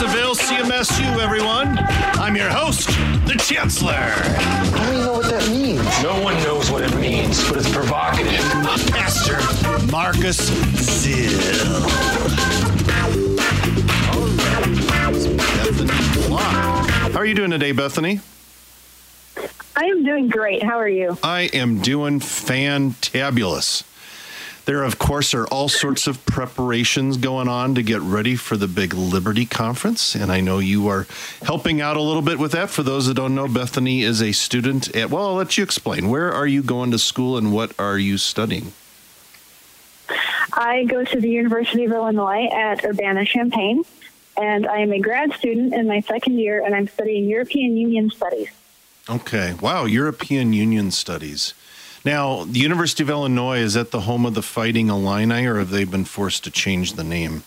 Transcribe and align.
voice 0.00 0.14
of 0.14 0.38
LCMSU, 0.38 1.18
everyone. 1.18 1.78
I'm 2.18 2.36
your 2.36 2.48
host, 2.48 2.88
the 3.26 3.34
Chancellor. 3.38 3.92
I 3.92 4.70
don't 4.72 4.88
even 4.88 5.04
know 5.04 5.12
what 5.12 5.30
that 5.30 5.48
means. 5.50 6.02
No 6.02 6.20
one 6.22 6.34
knows 6.42 6.70
what 6.70 6.82
it 6.82 6.94
means, 6.96 7.46
but 7.48 7.58
it's 7.58 7.70
provocative. 7.70 8.40
Pastor 8.90 9.36
Marcus 9.90 10.50
Zill. 10.50 11.82
Bethany 15.36 15.92
Glock. 16.28 16.90
How 17.12 17.18
are 17.18 17.26
you 17.26 17.34
doing 17.34 17.50
today, 17.50 17.72
Bethany? 17.72 18.20
I 19.76 19.84
am 19.84 20.04
doing 20.04 20.28
great. 20.28 20.62
How 20.62 20.78
are 20.78 20.88
you? 20.88 21.18
I 21.22 21.42
am 21.52 21.80
doing 21.80 22.20
fantabulous. 22.20 23.84
There, 24.66 24.84
of 24.84 24.98
course, 24.98 25.34
are 25.34 25.46
all 25.46 25.68
sorts 25.68 26.06
of 26.06 26.24
preparations 26.26 27.16
going 27.16 27.48
on 27.48 27.74
to 27.74 27.82
get 27.82 28.00
ready 28.00 28.36
for 28.36 28.56
the 28.56 28.68
big 28.68 28.94
Liberty 28.94 29.46
Conference. 29.46 30.14
And 30.14 30.30
I 30.30 30.40
know 30.40 30.58
you 30.58 30.88
are 30.88 31.06
helping 31.42 31.80
out 31.80 31.96
a 31.96 32.02
little 32.02 32.22
bit 32.22 32.38
with 32.38 32.52
that. 32.52 32.70
For 32.70 32.82
those 32.82 33.06
that 33.06 33.14
don't 33.14 33.34
know, 33.34 33.48
Bethany 33.48 34.02
is 34.02 34.22
a 34.22 34.32
student 34.32 34.94
at, 34.94 35.10
well, 35.10 35.28
I'll 35.28 35.34
let 35.34 35.58
you 35.58 35.64
explain. 35.64 36.08
Where 36.08 36.32
are 36.32 36.46
you 36.46 36.62
going 36.62 36.90
to 36.92 36.98
school 36.98 37.36
and 37.36 37.52
what 37.52 37.72
are 37.80 37.98
you 37.98 38.18
studying? 38.18 38.72
I 40.52 40.84
go 40.84 41.04
to 41.04 41.20
the 41.20 41.30
University 41.30 41.84
of 41.84 41.92
Illinois 41.92 42.46
at 42.46 42.84
Urbana 42.84 43.24
Champaign, 43.24 43.84
and 44.36 44.66
I 44.66 44.78
am 44.78 44.92
a 44.92 45.00
grad 45.00 45.32
student 45.34 45.74
in 45.74 45.86
my 45.86 46.00
second 46.00 46.38
year, 46.38 46.64
and 46.64 46.74
I'm 46.74 46.88
studying 46.88 47.28
European 47.28 47.76
Union 47.76 48.10
Studies. 48.10 48.48
Okay. 49.08 49.54
Wow. 49.60 49.86
European 49.86 50.52
Union 50.52 50.90
Studies. 50.90 51.54
Now, 52.04 52.44
the 52.44 52.58
University 52.58 53.02
of 53.02 53.10
Illinois, 53.10 53.58
is 53.58 53.74
that 53.74 53.90
the 53.90 54.00
home 54.00 54.24
of 54.24 54.34
the 54.34 54.42
Fighting 54.42 54.88
Illini, 54.88 55.44
or 55.46 55.58
have 55.58 55.70
they 55.70 55.84
been 55.84 56.04
forced 56.04 56.44
to 56.44 56.50
change 56.50 56.94
the 56.94 57.04
name? 57.04 57.42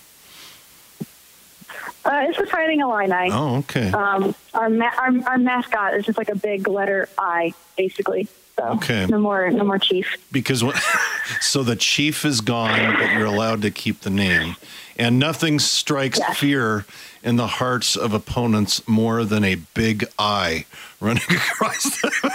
Uh, 2.06 2.26
it's 2.28 2.38
the 2.38 2.46
Fighting 2.46 2.82
Illini. 2.82 3.30
Oh, 3.32 3.58
okay. 3.60 3.92
Um, 3.92 4.36
our, 4.54 4.70
ma- 4.70 4.92
our 4.98 5.12
our 5.30 5.38
mascot 5.38 5.94
is 5.96 6.06
just 6.06 6.18
like 6.18 6.30
a 6.30 6.36
big 6.36 6.68
letter 6.68 7.08
I, 7.18 7.54
basically. 7.78 8.28
So 8.58 8.64
Okay. 8.76 9.06
no 9.08 9.18
more 9.20 9.50
no 9.50 9.64
more 9.64 9.80
chief. 9.80 10.16
Because 10.32 10.64
what, 10.64 10.76
so 11.42 11.64
the 11.64 11.76
chief 11.76 12.24
is 12.26 12.42
gone, 12.42 12.94
but 13.00 13.14
you're 13.14 13.26
allowed 13.26 13.62
to 13.64 13.72
keep 13.72 14.02
the 14.02 14.10
name. 14.10 14.56
And 14.98 15.18
nothing 15.20 15.58
strikes 15.60 16.20
Yes. 16.20 16.38
fear 16.38 16.86
in 17.24 17.36
the 17.38 17.48
hearts 17.48 17.96
of 17.96 18.14
opponents 18.14 18.88
more 18.88 19.24
than 19.26 19.44
a 19.44 19.56
big 19.56 20.06
eye 20.20 20.66
running 21.00 21.24
across. 21.30 22.00
The, 22.02 22.32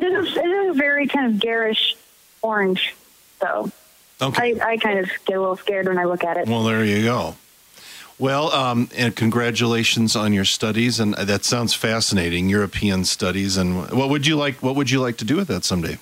It 0.00 0.04
is 0.04 0.36
it 0.36 0.44
is 0.46 0.70
a 0.70 0.74
very 0.78 1.06
kind 1.06 1.26
of 1.34 1.38
garish 1.40 1.96
orange. 2.40 2.94
So 3.40 3.70
okay. 4.22 4.58
I, 4.60 4.70
I 4.72 4.76
kind 4.78 5.00
of 5.00 5.10
get 5.26 5.36
a 5.36 5.40
little 5.40 5.56
scared 5.56 5.86
when 5.88 5.98
I 5.98 6.04
look 6.04 6.24
at 6.24 6.36
it. 6.38 6.48
Well, 6.48 6.64
there 6.64 6.84
you 6.84 7.02
go. 7.02 7.34
Well, 8.20 8.52
um, 8.52 8.90
and 8.94 9.16
congratulations 9.16 10.14
on 10.14 10.34
your 10.34 10.44
studies, 10.44 11.00
and 11.00 11.14
that 11.14 11.42
sounds 11.42 11.72
fascinating. 11.72 12.50
European 12.50 13.06
studies, 13.06 13.56
and 13.56 13.90
what 13.90 14.10
would 14.10 14.26
you 14.26 14.36
like? 14.36 14.62
What 14.62 14.76
would 14.76 14.90
you 14.90 15.00
like 15.00 15.16
to 15.18 15.24
do 15.24 15.36
with 15.36 15.48
that 15.48 15.64
someday? 15.64 15.98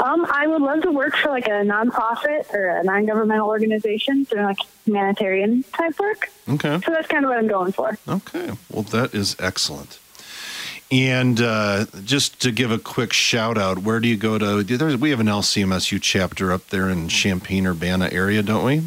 Um, 0.00 0.26
I 0.28 0.48
would 0.48 0.60
love 0.60 0.82
to 0.82 0.90
work 0.90 1.16
for 1.16 1.30
like 1.30 1.46
a 1.46 1.62
nonprofit 1.62 2.52
or 2.52 2.68
a 2.68 2.82
non-governmental 2.82 3.46
organization 3.46 4.24
doing 4.24 4.44
like 4.44 4.58
humanitarian 4.84 5.62
type 5.72 5.96
work. 6.00 6.30
Okay. 6.48 6.80
So 6.84 6.90
that's 6.90 7.06
kind 7.06 7.24
of 7.24 7.28
what 7.28 7.38
I'm 7.38 7.48
going 7.48 7.70
for. 7.70 7.96
Okay. 8.08 8.52
Well, 8.70 8.82
that 8.84 9.14
is 9.14 9.36
excellent. 9.38 10.00
And 10.90 11.40
uh, 11.40 11.86
just 12.04 12.40
to 12.42 12.50
give 12.50 12.72
a 12.72 12.78
quick 12.78 13.12
shout 13.12 13.56
out, 13.56 13.78
where 13.78 14.00
do 14.00 14.08
you 14.08 14.16
go 14.16 14.38
to? 14.38 14.64
There's, 14.64 14.96
we 14.96 15.10
have 15.10 15.20
an 15.20 15.26
LCMSU 15.26 16.00
chapter 16.02 16.50
up 16.50 16.68
there 16.68 16.88
in 16.88 17.08
Champaign 17.08 17.66
Urbana 17.66 18.08
area, 18.10 18.42
don't 18.42 18.64
we? 18.64 18.82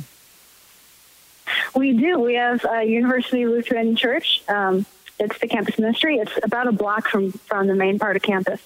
We 1.75 1.93
do. 1.93 2.19
We 2.19 2.35
have 2.35 2.65
a 2.65 2.83
University 2.83 3.45
Lutheran 3.45 3.95
Church. 3.95 4.41
Um, 4.47 4.85
it's 5.19 5.37
the 5.39 5.47
campus 5.47 5.77
ministry. 5.79 6.17
It's 6.17 6.31
about 6.43 6.67
a 6.67 6.71
block 6.71 7.07
from 7.07 7.31
from 7.31 7.67
the 7.67 7.75
main 7.75 7.99
part 7.99 8.15
of 8.15 8.21
campus. 8.23 8.59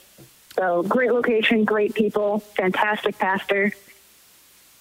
So 0.56 0.84
great 0.84 1.12
location, 1.12 1.66
great 1.66 1.94
people, 1.94 2.40
fantastic 2.40 3.18
pastor. 3.20 3.74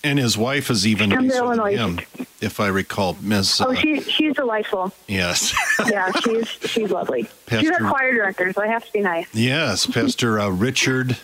And 0.05 0.19
his 0.19 0.37
wife 0.37 0.71
is 0.71 0.87
even 0.87 1.11
Come 1.11 1.23
to 1.23 1.29
nicer 1.29 1.41
than 1.41 1.59
Illinois. 1.59 1.77
him, 1.77 2.27
if 2.43 2.61
I 2.61 2.69
recall, 2.69 3.17
Miss. 3.23 3.61
Oh, 3.61 3.71
uh, 3.73 3.75
she 3.75 4.01
she's 4.03 4.35
delightful. 4.35 4.93
yes, 5.09 5.55
Yeah, 5.91 6.13
she's 6.13 6.47
she's 6.49 6.91
lovely. 6.91 7.25
Pastor, 7.47 7.61
She's 7.61 7.71
our 7.71 7.89
choir 7.91 8.13
director, 8.13 8.53
so 8.53 8.63
I 8.63 8.67
have 8.69 8.85
to 8.85 8.93
be 8.93 9.01
nice. 9.01 9.27
yes, 9.35 9.87
Pastor 9.87 10.39
uh, 10.39 10.51
Richard 10.51 11.17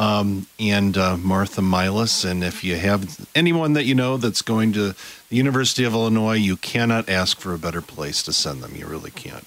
um, 0.00 0.46
and 0.58 0.96
uh, 0.96 1.18
Martha 1.18 1.60
Milas. 1.60 2.24
And 2.24 2.42
if 2.42 2.64
you 2.64 2.76
have 2.76 3.28
anyone 3.34 3.74
that 3.74 3.84
you 3.84 3.94
know 3.94 4.16
that's 4.16 4.40
going 4.40 4.72
to 4.72 4.94
the 5.28 5.36
University 5.36 5.84
of 5.84 5.92
Illinois, 5.92 6.36
you 6.36 6.56
cannot 6.56 7.10
ask 7.10 7.38
for 7.38 7.52
a 7.52 7.58
better 7.58 7.82
place 7.82 8.22
to 8.22 8.32
send 8.32 8.62
them. 8.62 8.74
You 8.74 8.86
really 8.86 9.10
can't. 9.10 9.44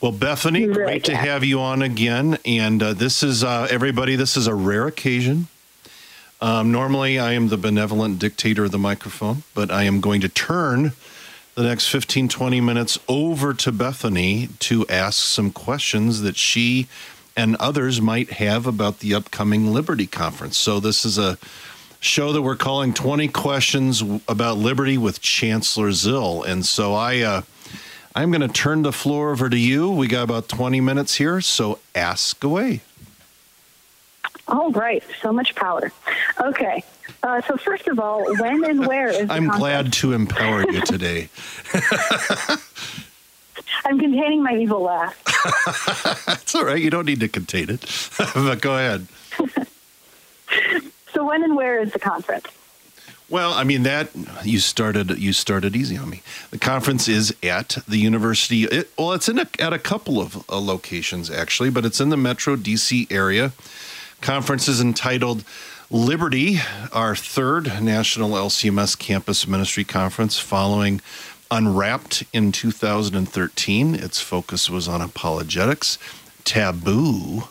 Well, 0.00 0.12
Bethany, 0.12 0.66
really 0.66 0.74
great 0.74 1.04
to 1.04 1.12
can't. 1.12 1.26
have 1.26 1.42
you 1.42 1.58
on 1.58 1.82
again. 1.82 2.38
And 2.44 2.80
uh, 2.80 2.94
this 2.94 3.24
is 3.24 3.42
uh, 3.42 3.66
everybody. 3.68 4.14
This 4.14 4.36
is 4.36 4.46
a 4.46 4.54
rare 4.54 4.86
occasion. 4.86 5.48
Um, 6.40 6.70
normally, 6.70 7.18
I 7.18 7.32
am 7.32 7.48
the 7.48 7.58
benevolent 7.58 8.20
dictator 8.20 8.66
of 8.66 8.70
the 8.70 8.78
microphone, 8.78 9.42
but 9.52 9.72
I 9.72 9.82
am 9.82 10.00
going 10.00 10.20
to 10.20 10.28
turn 10.28 10.92
the 11.56 11.64
next 11.64 11.88
15, 11.88 12.28
20 12.28 12.60
minutes 12.60 13.00
over 13.08 13.52
to 13.52 13.72
Bethany 13.72 14.48
to 14.60 14.86
ask 14.86 15.24
some 15.24 15.50
questions 15.50 16.22
that 16.22 16.36
she 16.36 16.86
and 17.40 17.56
others 17.56 18.02
might 18.02 18.30
have 18.32 18.66
about 18.66 18.98
the 18.98 19.14
upcoming 19.14 19.72
Liberty 19.72 20.06
Conference. 20.06 20.58
So, 20.58 20.78
this 20.78 21.04
is 21.06 21.16
a 21.16 21.38
show 22.00 22.32
that 22.32 22.42
we're 22.42 22.56
calling 22.56 22.92
20 22.92 23.28
Questions 23.28 24.02
About 24.28 24.58
Liberty 24.58 24.98
with 24.98 25.20
Chancellor 25.20 25.88
Zill. 25.88 26.46
And 26.46 26.64
so, 26.64 26.94
I. 26.94 27.20
Uh, 27.20 27.42
I'm 28.12 28.32
going 28.32 28.40
to 28.40 28.48
turn 28.48 28.82
the 28.82 28.92
floor 28.92 29.30
over 29.30 29.48
to 29.48 29.56
you. 29.56 29.88
We 29.88 30.08
got 30.08 30.24
about 30.24 30.48
20 30.48 30.80
minutes 30.80 31.14
here, 31.14 31.40
so 31.40 31.78
ask 31.94 32.42
away. 32.42 32.80
All 34.48 34.72
right, 34.72 35.02
so 35.22 35.32
much 35.32 35.54
power. 35.54 35.92
Okay, 36.40 36.82
uh, 37.22 37.40
so 37.42 37.56
first 37.56 37.86
of 37.86 38.00
all, 38.00 38.24
when 38.40 38.64
and 38.64 38.84
where 38.84 39.10
is 39.10 39.28
the 39.28 39.32
I'm 39.32 39.48
conference? 39.48 39.58
glad 39.58 39.92
to 39.92 40.12
empower 40.12 40.68
you 40.72 40.80
today. 40.80 41.28
I'm 43.84 43.98
containing 43.98 44.42
my 44.42 44.54
evil 44.54 44.82
laugh. 44.82 45.22
That's 46.26 46.54
all 46.54 46.64
right. 46.64 46.80
You 46.80 46.90
don't 46.90 47.06
need 47.06 47.20
to 47.20 47.28
contain 47.28 47.70
it. 47.70 48.10
but 48.34 48.60
go 48.60 48.74
ahead. 48.74 49.06
So 51.12 51.26
when 51.26 51.42
and 51.42 51.56
where 51.56 51.80
is 51.80 51.92
the 51.92 51.98
conference? 51.98 52.46
Well, 53.28 53.52
I 53.52 53.62
mean 53.62 53.84
that 53.84 54.10
you 54.44 54.58
started 54.58 55.16
you 55.18 55.32
started 55.32 55.76
easy 55.76 55.96
on 55.96 56.10
me. 56.10 56.22
The 56.50 56.58
conference 56.58 57.08
is 57.08 57.34
at 57.44 57.78
the 57.86 57.98
university. 57.98 58.64
It, 58.64 58.90
well, 58.98 59.12
it's 59.12 59.28
in 59.28 59.38
a, 59.38 59.46
at 59.60 59.72
a 59.72 59.78
couple 59.78 60.20
of 60.20 60.44
uh, 60.48 60.58
locations 60.58 61.30
actually, 61.30 61.70
but 61.70 61.84
it's 61.84 62.00
in 62.00 62.08
the 62.08 62.16
Metro 62.16 62.56
DC 62.56 63.10
area. 63.10 63.52
Conference 64.20 64.66
is 64.66 64.80
entitled 64.80 65.44
Liberty, 65.92 66.58
our 66.92 67.16
third 67.16 67.82
national 67.82 68.30
LCMS 68.30 68.98
campus 68.98 69.46
ministry 69.46 69.84
conference, 69.84 70.38
following 70.38 71.00
Unwrapped 71.50 72.24
in 72.32 72.52
2013. 72.52 73.94
Its 73.94 74.20
focus 74.20 74.70
was 74.70 74.86
on 74.86 75.00
apologetics, 75.00 75.98
taboo, 76.44 77.44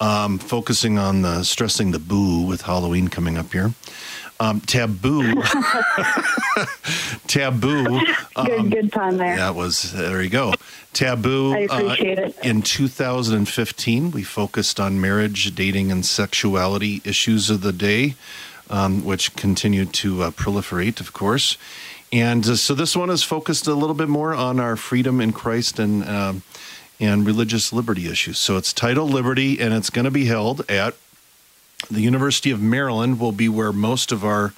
um, 0.00 0.38
focusing 0.38 0.98
on 0.98 1.22
the 1.22 1.44
stressing 1.44 1.92
the 1.92 1.98
boo 1.98 2.46
with 2.46 2.62
Halloween 2.62 3.08
coming 3.08 3.38
up 3.38 3.52
here. 3.52 3.72
Um, 4.40 4.62
taboo, 4.62 5.42
taboo. 7.26 8.00
Good, 8.34 8.70
good 8.70 8.90
time 8.90 9.18
there. 9.18 9.36
That 9.36 9.54
was 9.54 9.92
there. 9.92 10.22
You 10.22 10.30
go. 10.30 10.54
Taboo. 10.94 11.52
I 11.52 11.58
appreciate 11.58 12.18
uh, 12.18 12.22
it. 12.22 12.38
In 12.42 12.62
2015, 12.62 14.12
we 14.12 14.22
focused 14.22 14.80
on 14.80 14.98
marriage, 14.98 15.54
dating, 15.54 15.92
and 15.92 16.06
sexuality 16.06 17.02
issues 17.04 17.50
of 17.50 17.60
the 17.60 17.72
day, 17.72 18.14
um, 18.70 19.04
which 19.04 19.36
continued 19.36 19.92
to 19.94 20.22
uh, 20.22 20.30
proliferate, 20.30 21.00
of 21.00 21.12
course. 21.12 21.58
And 22.12 22.46
uh, 22.46 22.56
so 22.56 22.74
this 22.74 22.96
one 22.96 23.10
is 23.10 23.22
focused 23.22 23.66
a 23.66 23.74
little 23.74 23.94
bit 23.94 24.08
more 24.08 24.34
on 24.34 24.58
our 24.58 24.76
freedom 24.76 25.20
in 25.20 25.32
Christ 25.32 25.78
and 25.78 26.04
um, 26.04 26.42
and 26.98 27.24
religious 27.26 27.72
liberty 27.72 28.08
issues. 28.08 28.38
So 28.38 28.56
it's 28.56 28.72
titled 28.72 29.10
Liberty, 29.10 29.58
and 29.58 29.72
it's 29.72 29.90
going 29.90 30.04
to 30.04 30.10
be 30.10 30.26
held 30.26 30.68
at 30.70 30.94
the 31.90 32.00
University 32.00 32.50
of 32.50 32.60
Maryland. 32.60 33.20
Will 33.20 33.32
be 33.32 33.48
where 33.48 33.72
most 33.72 34.12
of 34.12 34.24
our 34.24 34.52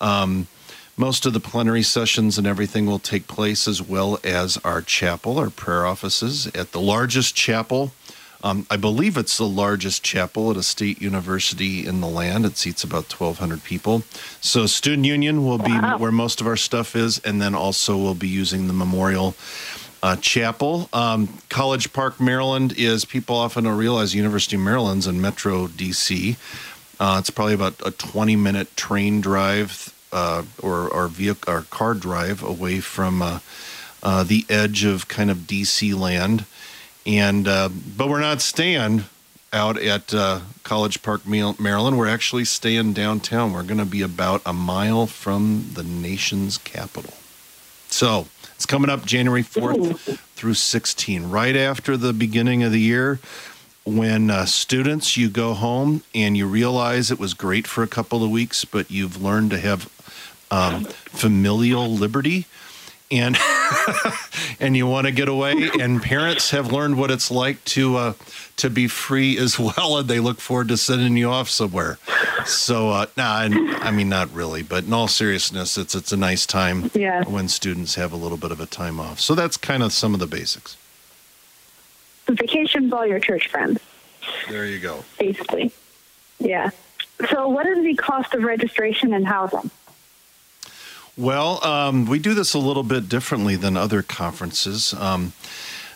um, 0.00 0.48
most 0.96 1.24
of 1.24 1.32
the 1.32 1.40
plenary 1.40 1.82
sessions 1.82 2.36
and 2.36 2.46
everything 2.46 2.86
will 2.86 2.98
take 2.98 3.26
place, 3.26 3.66
as 3.66 3.80
well 3.80 4.18
as 4.22 4.58
our 4.58 4.82
chapel, 4.82 5.38
our 5.38 5.50
prayer 5.50 5.86
offices 5.86 6.48
at 6.48 6.72
the 6.72 6.80
largest 6.80 7.34
chapel. 7.34 7.92
Um, 8.44 8.66
I 8.70 8.76
believe 8.76 9.16
it's 9.16 9.38
the 9.38 9.46
largest 9.46 10.02
chapel 10.02 10.50
at 10.50 10.56
a 10.56 10.62
state 10.62 11.00
university 11.00 11.86
in 11.86 12.00
the 12.00 12.08
land. 12.08 12.44
It 12.44 12.56
seats 12.56 12.82
about 12.84 13.04
1,200 13.12 13.62
people. 13.62 14.02
So, 14.40 14.66
Student 14.66 15.06
Union 15.06 15.44
will 15.44 15.58
be 15.58 15.70
Wow. 15.72 15.98
where 15.98 16.12
most 16.12 16.40
of 16.40 16.46
our 16.46 16.56
stuff 16.56 16.96
is, 16.96 17.18
and 17.24 17.40
then 17.40 17.54
also 17.54 17.96
we'll 17.96 18.14
be 18.14 18.28
using 18.28 18.66
the 18.66 18.72
Memorial 18.72 19.34
uh, 20.02 20.16
Chapel. 20.16 20.88
Um, 20.92 21.28
College 21.48 21.92
Park, 21.92 22.20
Maryland 22.20 22.74
is, 22.76 23.04
people 23.04 23.36
often 23.36 23.64
don't 23.64 23.76
realize, 23.78 24.14
University 24.14 24.56
of 24.56 24.62
Maryland's 24.62 25.06
in 25.06 25.20
Metro 25.20 25.68
DC. 25.68 26.36
Uh, 26.98 27.16
it's 27.20 27.30
probably 27.30 27.54
about 27.54 27.74
a 27.86 27.90
20 27.92 28.34
minute 28.36 28.76
train 28.76 29.20
drive 29.20 29.92
uh, 30.12 30.42
or 30.60 30.92
our 30.92 31.08
vehicle, 31.08 31.52
our 31.52 31.62
car 31.62 31.94
drive 31.94 32.42
away 32.42 32.80
from 32.80 33.22
uh, 33.22 33.38
uh, 34.02 34.24
the 34.24 34.44
edge 34.48 34.84
of 34.84 35.08
kind 35.08 35.30
of 35.30 35.38
DC 35.38 35.98
land, 35.98 36.44
and 37.06 37.48
uh, 37.48 37.68
but 37.68 38.08
we're 38.08 38.20
not 38.20 38.40
staying 38.40 39.04
out 39.52 39.78
at 39.78 40.14
uh, 40.14 40.40
College 40.62 41.02
Park, 41.02 41.26
Maryland. 41.26 41.98
We're 41.98 42.08
actually 42.08 42.44
staying 42.44 42.94
downtown. 42.94 43.52
We're 43.52 43.62
going 43.62 43.78
to 43.78 43.84
be 43.84 44.02
about 44.02 44.40
a 44.46 44.52
mile 44.52 45.06
from 45.06 45.70
the 45.74 45.82
nation's 45.82 46.58
capital. 46.58 47.14
So 47.88 48.28
it's 48.54 48.64
coming 48.64 48.88
up 48.88 49.04
January 49.04 49.42
4th 49.42 50.18
through 50.34 50.54
16, 50.54 51.28
right 51.28 51.54
after 51.54 51.96
the 51.96 52.12
beginning 52.12 52.62
of 52.62 52.72
the 52.72 52.80
year. 52.80 53.20
When 53.84 54.30
uh, 54.30 54.46
students, 54.46 55.16
you 55.16 55.28
go 55.28 55.54
home 55.54 56.02
and 56.14 56.36
you 56.36 56.46
realize 56.46 57.10
it 57.10 57.18
was 57.18 57.34
great 57.34 57.66
for 57.66 57.82
a 57.82 57.88
couple 57.88 58.24
of 58.24 58.30
weeks, 58.30 58.64
but 58.64 58.90
you've 58.90 59.20
learned 59.20 59.50
to 59.50 59.58
have 59.58 59.90
um, 60.50 60.84
familial 60.84 61.90
liberty 61.90 62.46
and 63.12 63.36
and 64.60 64.76
you 64.76 64.86
want 64.86 65.06
to 65.06 65.12
get 65.12 65.28
away 65.28 65.70
and 65.80 66.02
parents 66.02 66.50
have 66.50 66.72
learned 66.72 66.96
what 66.96 67.10
it's 67.10 67.30
like 67.30 67.62
to 67.64 67.96
uh, 67.96 68.12
to 68.56 68.70
be 68.70 68.88
free 68.88 69.36
as 69.38 69.58
well 69.58 69.98
and 69.98 70.08
they 70.08 70.18
look 70.20 70.40
forward 70.40 70.68
to 70.68 70.76
sending 70.76 71.16
you 71.16 71.28
off 71.28 71.48
somewhere 71.48 71.98
so 72.46 72.90
uh 72.90 73.06
nah, 73.16 73.38
i 73.80 73.90
mean 73.90 74.08
not 74.08 74.32
really 74.32 74.62
but 74.62 74.84
in 74.84 74.92
all 74.92 75.08
seriousness 75.08 75.76
it's 75.76 75.94
it's 75.94 76.12
a 76.12 76.16
nice 76.16 76.46
time 76.46 76.90
Yeah. 76.94 77.24
when 77.24 77.48
students 77.48 77.94
have 77.96 78.12
a 78.12 78.16
little 78.16 78.38
bit 78.38 78.50
of 78.50 78.60
a 78.60 78.66
time 78.66 78.98
off 78.98 79.20
so 79.20 79.34
that's 79.34 79.56
kind 79.56 79.82
of 79.82 79.92
some 79.92 80.14
of 80.14 80.20
the 80.20 80.26
basics 80.26 80.76
The 82.26 82.34
Vacation 82.34 82.84
with 82.84 82.92
all 82.92 83.06
your 83.06 83.20
church 83.20 83.48
friends, 83.48 83.80
there 84.48 84.66
you 84.66 84.78
go 84.78 85.04
basically. 85.18 85.72
Yeah. 86.38 86.70
So, 87.30 87.48
what 87.48 87.66
is 87.66 87.84
the 87.84 87.94
cost 87.94 88.34
of 88.34 88.42
registration 88.42 89.12
and 89.14 89.24
housing? 89.26 89.70
Well, 91.22 91.64
um, 91.64 92.06
we 92.06 92.18
do 92.18 92.34
this 92.34 92.52
a 92.52 92.58
little 92.58 92.82
bit 92.82 93.08
differently 93.08 93.54
than 93.54 93.76
other 93.76 94.02
conferences. 94.02 94.92
Um, 94.94 95.34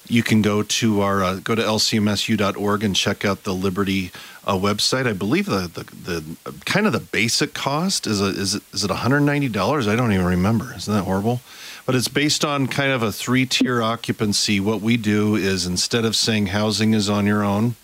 you 0.06 0.22
can 0.22 0.40
go 0.40 0.62
to 0.62 1.00
our 1.00 1.24
uh, 1.24 1.34
go 1.42 1.56
to 1.56 1.62
lcmsu.org 1.62 2.84
and 2.84 2.94
check 2.94 3.24
out 3.24 3.42
the 3.42 3.52
Liberty 3.52 4.12
uh, 4.46 4.54
website. 4.54 5.04
I 5.04 5.14
believe 5.14 5.46
the, 5.46 5.66
the 5.66 5.82
the 5.82 6.54
kind 6.64 6.86
of 6.86 6.92
the 6.92 7.00
basic 7.00 7.54
cost 7.54 8.06
is 8.06 8.20
a, 8.20 8.26
is 8.26 8.54
it, 8.54 8.62
is 8.72 8.84
it 8.84 8.90
one 8.90 9.00
hundred 9.00 9.22
ninety 9.22 9.48
dollars? 9.48 9.88
I 9.88 9.96
don't 9.96 10.12
even 10.12 10.26
remember. 10.26 10.72
Isn't 10.76 10.94
that 10.94 11.02
horrible? 11.02 11.40
But 11.86 11.96
it's 11.96 12.06
based 12.06 12.44
on 12.44 12.68
kind 12.68 12.92
of 12.92 13.02
a 13.02 13.10
three 13.10 13.46
tier 13.46 13.82
occupancy. 13.82 14.60
What 14.60 14.80
we 14.80 14.96
do 14.96 15.34
is 15.34 15.66
instead 15.66 16.04
of 16.04 16.14
saying 16.14 16.46
housing 16.46 16.94
is 16.94 17.10
on 17.10 17.26
your 17.26 17.42
own, 17.42 17.74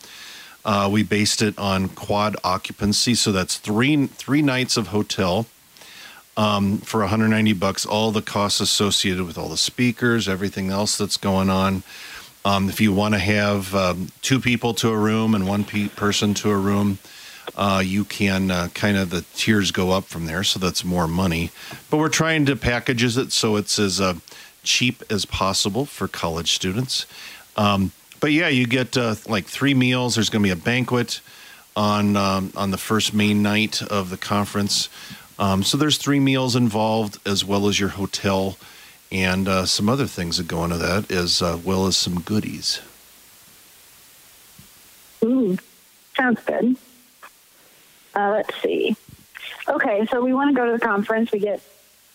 uh, 0.64 0.88
we 0.92 1.02
based 1.02 1.42
it 1.42 1.58
on 1.58 1.88
quad 1.88 2.36
occupancy. 2.44 3.16
So 3.16 3.32
that's 3.32 3.58
three 3.58 4.06
three 4.06 4.42
nights 4.42 4.76
of 4.76 4.88
hotel 4.88 5.48
um, 6.36 6.78
for 6.78 7.00
190 7.00 7.52
bucks. 7.54 7.84
All 7.84 8.10
the 8.10 8.22
costs 8.22 8.60
associated 8.60 9.24
with 9.26 9.38
all 9.38 9.48
the 9.48 9.56
speakers, 9.56 10.28
everything 10.28 10.70
else 10.70 10.96
that's 10.96 11.16
going 11.16 11.50
on. 11.50 11.82
Um, 12.44 12.68
if 12.68 12.80
you 12.80 12.92
want 12.92 13.14
to 13.14 13.20
have 13.20 13.74
um, 13.74 14.08
two 14.20 14.40
people 14.40 14.74
to 14.74 14.90
a 14.90 14.96
room 14.96 15.34
and 15.34 15.46
one 15.46 15.64
pe- 15.64 15.88
person 15.88 16.34
to 16.34 16.50
a 16.50 16.56
room, 16.56 16.98
uh, 17.56 17.82
you 17.84 18.04
can 18.04 18.50
uh, 18.50 18.68
kind 18.74 18.96
of 18.96 19.10
the 19.10 19.24
tiers 19.34 19.70
go 19.70 19.90
up 19.90 20.04
from 20.04 20.26
there, 20.26 20.42
so 20.42 20.58
that's 20.58 20.84
more 20.84 21.06
money. 21.06 21.50
But 21.90 21.98
we're 21.98 22.08
trying 22.08 22.46
to 22.46 22.56
packages 22.56 23.16
it 23.16 23.32
so 23.32 23.56
it's 23.56 23.78
as 23.78 24.00
uh, 24.00 24.14
cheap 24.62 25.02
as 25.10 25.24
possible 25.24 25.84
for 25.84 26.08
college 26.08 26.52
students. 26.52 27.06
Um, 27.56 27.92
but 28.20 28.32
yeah, 28.32 28.48
you 28.48 28.66
get 28.66 28.96
uh, 28.96 29.16
like 29.28 29.46
three 29.46 29.74
meals. 29.74 30.14
There's 30.14 30.30
going 30.30 30.42
to 30.42 30.46
be 30.46 30.52
a 30.52 30.64
banquet 30.64 31.20
on 31.74 32.16
um, 32.16 32.52
on 32.56 32.70
the 32.70 32.78
first 32.78 33.14
main 33.14 33.42
night 33.42 33.82
of 33.82 34.10
the 34.10 34.16
conference. 34.16 34.88
Um, 35.42 35.64
so 35.64 35.76
there's 35.76 35.98
three 35.98 36.20
meals 36.20 36.54
involved, 36.54 37.18
as 37.26 37.44
well 37.44 37.66
as 37.66 37.80
your 37.80 37.88
hotel 37.88 38.56
and 39.10 39.48
uh, 39.48 39.66
some 39.66 39.88
other 39.88 40.06
things 40.06 40.36
that 40.36 40.46
go 40.46 40.62
into 40.62 40.78
that, 40.78 41.10
as 41.10 41.42
uh, 41.42 41.58
well 41.64 41.88
as 41.88 41.96
some 41.96 42.20
goodies. 42.20 42.80
Ooh, 45.24 45.58
sounds 46.16 46.40
good. 46.44 46.76
Uh, 48.14 48.30
let's 48.30 48.62
see. 48.62 48.94
Okay, 49.66 50.06
so 50.12 50.22
we 50.24 50.32
want 50.32 50.50
to 50.50 50.54
go 50.54 50.64
to 50.64 50.78
the 50.78 50.86
conference. 50.86 51.32
We 51.32 51.40
get 51.40 51.60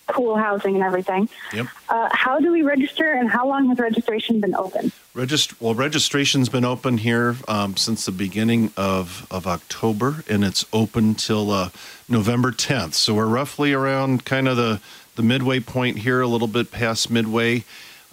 cool 0.07 0.37
housing 0.37 0.75
and 0.75 0.83
everything. 0.83 1.29
Yep. 1.53 1.67
Uh, 1.89 2.09
how 2.11 2.39
do 2.39 2.51
we 2.51 2.61
register, 2.61 3.11
and 3.11 3.29
how 3.29 3.47
long 3.47 3.67
has 3.69 3.79
registration 3.79 4.41
been 4.41 4.55
open? 4.55 4.91
Regist- 5.15 5.59
well, 5.59 5.73
registration's 5.73 6.49
been 6.49 6.65
open 6.65 6.97
here 6.97 7.35
um, 7.47 7.77
since 7.77 8.05
the 8.05 8.11
beginning 8.11 8.71
of, 8.77 9.27
of 9.29 9.45
October, 9.47 10.23
and 10.29 10.43
it's 10.43 10.65
open 10.73 11.15
till 11.15 11.51
uh, 11.51 11.69
November 12.09 12.51
10th. 12.51 12.93
So 12.93 13.13
we're 13.13 13.25
roughly 13.25 13.73
around 13.73 14.25
kind 14.25 14.47
of 14.47 14.57
the, 14.57 14.79
the 15.15 15.23
midway 15.23 15.59
point 15.59 15.99
here, 15.99 16.21
a 16.21 16.27
little 16.27 16.47
bit 16.47 16.71
past 16.71 17.09
midway, 17.09 17.63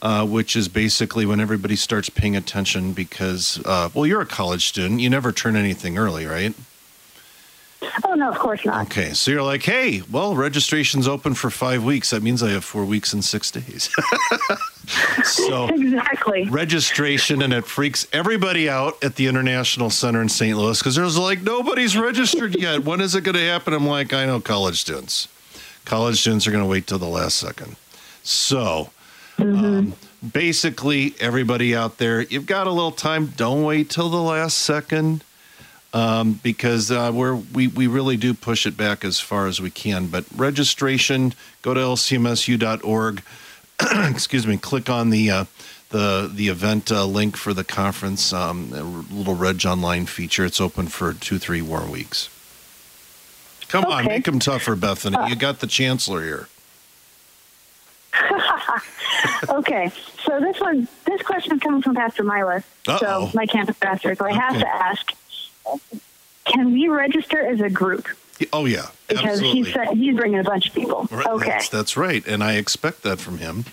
uh, 0.03 0.27
which 0.27 0.57
is 0.57 0.69
basically 0.69 1.25
when 1.25 1.41
everybody 1.41 1.77
starts 1.77 2.11
paying 2.11 2.37
attention 2.37 2.93
because, 2.93 3.61
uh, 3.65 3.89
well, 3.95 4.07
you're 4.07 4.21
a 4.21 4.27
college 4.27 4.67
student. 4.67 5.01
You 5.01 5.11
never 5.11 5.33
turn 5.33 5.57
anything 5.57 5.97
early, 5.97 6.27
right? 6.27 6.55
Oh 8.05 8.15
no, 8.15 8.31
of 8.31 8.39
course 8.39 8.65
not. 8.65 8.87
Okay, 8.87 9.13
so 9.13 9.31
you're 9.31 9.43
like, 9.43 9.63
hey, 9.63 10.03
well, 10.11 10.35
registration's 10.35 11.09
open 11.09 11.35
for 11.35 11.51
five 11.51 11.85
weeks. 11.85 12.11
That 12.11 12.23
means 12.23 12.43
I 12.43 12.51
have 12.51 12.65
four 12.65 12.85
weeks 12.85 13.13
and 13.13 13.25
six 13.25 13.51
days. 13.51 13.91
so 15.25 15.67
Exactly. 15.69 16.49
registration, 16.49 17.43
and 17.43 17.53
it 17.53 17.65
freaks 17.65 18.07
everybody 18.13 18.69
out 18.69 19.03
at 19.03 19.17
the 19.17 19.27
International 19.27 19.91
Center 19.91 20.21
in 20.23 20.29
St. 20.29 20.57
Louis 20.57 20.79
because 20.79 20.97
there's 20.97 21.19
like 21.19 21.43
nobody's 21.43 21.97
registered 21.97 22.55
yet. 22.57 22.85
When 22.85 23.01
is 23.01 23.15
it 23.15 23.23
going 23.23 23.37
to 23.37 23.47
happen? 23.47 23.73
I'm 23.75 23.87
like, 23.87 24.13
I 24.13 24.27
know 24.27 24.41
college 24.41 24.81
students. 24.81 25.29
College 25.85 26.21
students 26.21 26.47
are 26.47 26.51
going 26.51 26.65
to 26.65 26.69
wait 26.71 26.87
till 26.87 26.99
the 26.99 27.07
last 27.09 27.37
second. 27.37 27.77
So. 28.23 28.91
Um, 29.37 29.95
basically, 30.33 31.15
everybody 31.19 31.75
out 31.75 31.99
there, 31.99 32.23
you've 32.23 32.47
got 32.47 32.69
a 32.69 32.71
little 32.71 32.93
time. 32.93 33.33
Don't 33.37 33.65
wait 33.65 33.91
till 33.91 34.09
the 34.09 34.23
last 34.23 34.59
second 34.59 35.25
um, 35.95 36.41
because 36.43 36.91
uh, 36.91 37.11
we're, 37.15 37.37
we 37.37 37.69
we 37.69 37.87
really 37.87 38.17
do 38.17 38.35
push 38.35 38.67
it 38.67 38.77
back 38.77 39.05
as 39.05 39.21
far 39.21 39.47
as 39.47 39.61
we 39.61 39.71
can. 39.71 40.09
But 40.09 40.27
registration, 40.37 41.33
go 41.63 41.73
to 41.73 41.81
lcmsu.org. 41.81 43.23
excuse 44.11 44.47
me. 44.47 44.59
Click 44.59 44.91
on 44.91 45.11
the 45.11 45.31
uh, 45.31 45.45
the 45.91 46.31
the 46.33 46.49
event 46.49 46.91
uh, 46.91 47.07
link 47.07 47.37
for 47.37 47.55
the 47.55 47.65
conference. 47.65 48.33
Um, 48.33 48.71
a 48.75 48.83
little 49.15 49.37
Reg 49.37 49.65
Online 49.65 50.07
feature. 50.07 50.45
It's 50.45 50.61
open 50.61 50.89
for 50.89 51.15
two 51.15 51.39
three 51.39 51.63
more 51.63 51.87
weeks. 51.87 52.29
Come 53.69 53.87
on, 53.87 54.05
make 54.05 54.25
them 54.25 54.39
tougher, 54.39 54.77
Bethany. 54.77 55.17
you 55.29 55.37
got 55.37 55.61
the 55.61 55.67
chancellor 55.67 56.23
here. 56.23 56.49
okay, 59.49 59.91
so 60.25 60.39
this 60.39 60.61
one, 60.61 60.87
this 61.07 61.23
question 61.23 61.57
is 61.57 61.61
coming 61.61 61.83
from 61.83 61.95
Pastor 61.95 62.23
Myler, 62.23 62.63
Uh-oh. 62.87 62.99
so 62.99 63.31
my 63.35 63.47
campus 63.47 63.77
pastor. 63.79 64.15
So 64.15 64.27
I 64.27 64.33
have 64.33 64.59
to 64.61 64.69
ask: 64.69 65.13
Can 66.45 66.73
we 66.73 66.89
register 66.89 67.41
as 67.41 67.61
a 67.61 67.71
group? 67.71 68.07
Oh 68.53 68.65
yeah, 68.67 68.87
Because 69.09 69.41
absolutely. 69.41 69.63
he 69.63 69.73
said 69.73 69.89
he's 69.97 70.17
bringing 70.17 70.41
a 70.41 70.45
bunch 70.45 70.69
of 70.69 70.75
people. 70.75 71.09
Right, 71.11 71.27
Okay. 71.27 71.49
That's, 71.51 71.69
that's 71.69 71.97
right. 71.97 72.27
And 72.27 72.43
I 72.43 72.55
expect 72.55 73.03
that 73.05 73.19
from 73.21 73.39
him. 73.39 73.65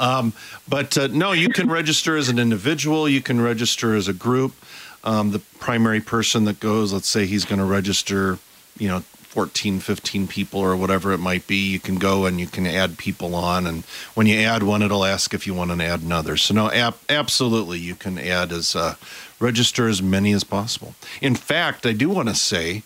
Um, 0.00 0.32
but 0.68 0.96
uh, 0.96 1.08
no, 1.08 1.32
you 1.32 1.48
can 1.48 1.68
register 1.68 2.16
as 2.16 2.28
an 2.28 2.38
individual, 2.38 3.08
you 3.08 3.20
can 3.20 3.40
register 3.40 3.94
as 3.96 4.06
a 4.08 4.12
group. 4.12 4.54
Um, 5.04 5.32
the 5.32 5.40
primary 5.58 6.00
person 6.00 6.44
that 6.44 6.60
goes, 6.60 6.92
let's 6.92 7.08
say 7.08 7.26
he's 7.26 7.44
going 7.44 7.58
to 7.58 7.64
register, 7.64 8.38
you 8.78 8.88
know, 8.88 9.02
14, 9.38 9.78
15 9.78 10.26
people 10.26 10.58
or 10.58 10.76
whatever 10.76 11.12
it 11.12 11.18
might 11.18 11.46
be. 11.46 11.54
You 11.54 11.78
can 11.78 11.94
go 11.94 12.26
and 12.26 12.40
you 12.40 12.48
can 12.48 12.66
add 12.66 12.98
people 12.98 13.36
on. 13.36 13.68
And 13.68 13.84
when 14.14 14.26
you 14.26 14.36
add 14.40 14.64
one, 14.64 14.82
it'll 14.82 15.04
ask 15.04 15.32
if 15.32 15.46
you 15.46 15.54
want 15.54 15.70
to 15.70 15.84
add 15.84 16.02
another. 16.02 16.36
So, 16.36 16.54
no, 16.54 16.92
absolutely, 17.08 17.78
you 17.78 17.94
can 17.94 18.18
add 18.18 18.50
as, 18.50 18.74
uh, 18.74 18.96
register 19.38 19.86
as 19.86 20.02
many 20.02 20.32
as 20.32 20.42
possible. 20.42 20.96
In 21.22 21.36
fact, 21.36 21.86
I 21.86 21.92
do 21.92 22.08
want 22.08 22.28
to 22.30 22.34
say, 22.34 22.82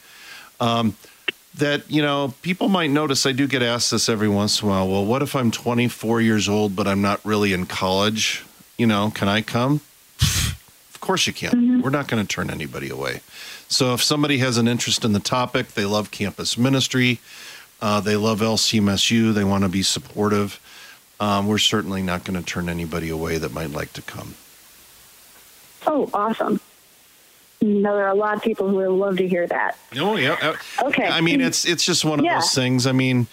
that 1.54 1.82
you 1.90 2.00
know 2.00 2.32
people 2.40 2.70
might 2.70 2.88
notice 2.88 3.26
i 3.26 3.32
do 3.32 3.46
get 3.46 3.62
asked 3.62 3.90
this 3.90 4.08
every 4.08 4.28
once 4.28 4.62
in 4.62 4.68
a 4.68 4.70
while 4.70 4.88
well 4.88 5.04
what 5.04 5.20
if 5.20 5.36
i'm 5.36 5.50
24 5.50 6.22
years 6.22 6.48
old 6.48 6.74
but 6.74 6.86
i'm 6.86 7.02
not 7.02 7.22
really 7.26 7.52
in 7.52 7.66
college 7.66 8.42
you 8.78 8.86
know 8.86 9.12
can 9.14 9.28
i 9.28 9.42
come 9.42 9.82
of 10.20 10.98
course 11.00 11.26
you 11.26 11.32
can 11.34 11.50
we're 11.82 11.90
not 11.90 12.08
going 12.08 12.24
to 12.24 12.28
turn 12.28 12.50
anybody 12.50 12.88
away 12.88 13.20
so 13.68 13.92
if 13.94 14.02
somebody 14.02 14.38
has 14.38 14.56
an 14.58 14.68
interest 14.68 15.04
in 15.04 15.12
the 15.12 15.20
topic 15.20 15.68
they 15.74 15.84
love 15.84 16.10
campus 16.10 16.56
ministry 16.56 17.18
uh, 17.80 18.00
they 18.00 18.16
love 18.16 18.40
lcmsu 18.40 19.32
they 19.34 19.44
want 19.44 19.62
to 19.64 19.68
be 19.68 19.82
supportive 19.82 20.60
um, 21.20 21.46
we're 21.46 21.58
certainly 21.58 22.02
not 22.02 22.24
going 22.24 22.38
to 22.38 22.44
turn 22.44 22.68
anybody 22.68 23.08
away 23.08 23.38
that 23.38 23.52
might 23.52 23.70
like 23.70 23.92
to 23.92 24.02
come 24.02 24.34
Oh, 25.84 26.08
awesome. 26.14 26.60
No, 27.60 27.94
there 27.96 28.04
are 28.06 28.10
a 28.10 28.14
lot 28.14 28.36
of 28.36 28.42
people 28.42 28.68
who 28.68 28.76
would 28.76 28.88
love 28.90 29.16
to 29.18 29.26
hear 29.28 29.46
that. 29.48 29.76
Oh 29.96 30.16
yeah. 30.16 30.56
Okay. 30.80 31.06
I 31.06 31.20
mean, 31.20 31.40
it's 31.40 31.64
it's 31.64 31.84
just 31.84 32.04
one 32.04 32.18
of 32.20 32.24
Yeah. 32.24 32.34
those 32.40 32.52
things. 32.54 32.86
I 32.86 32.92
mean, 32.92 33.26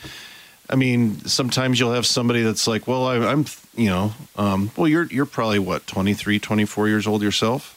I 0.70 0.76
mean, 0.76 1.20
sometimes 1.26 1.80
you'll 1.80 1.94
have 1.94 2.06
somebody 2.06 2.42
that's 2.44 2.68
like, 2.68 2.88
well, 2.88 3.06
I, 3.08 3.18
I'm, 3.18 3.46
you 3.76 3.90
know, 3.90 4.14
um, 4.36 4.72
well, 4.78 4.88
you're 4.88 5.06
you're 5.06 5.26
probably 5.26 5.60
what 5.60 5.86
23, 5.88 6.40
24 6.40 6.88
years 6.88 7.08
old 7.08 7.22
yourself. 7.22 7.76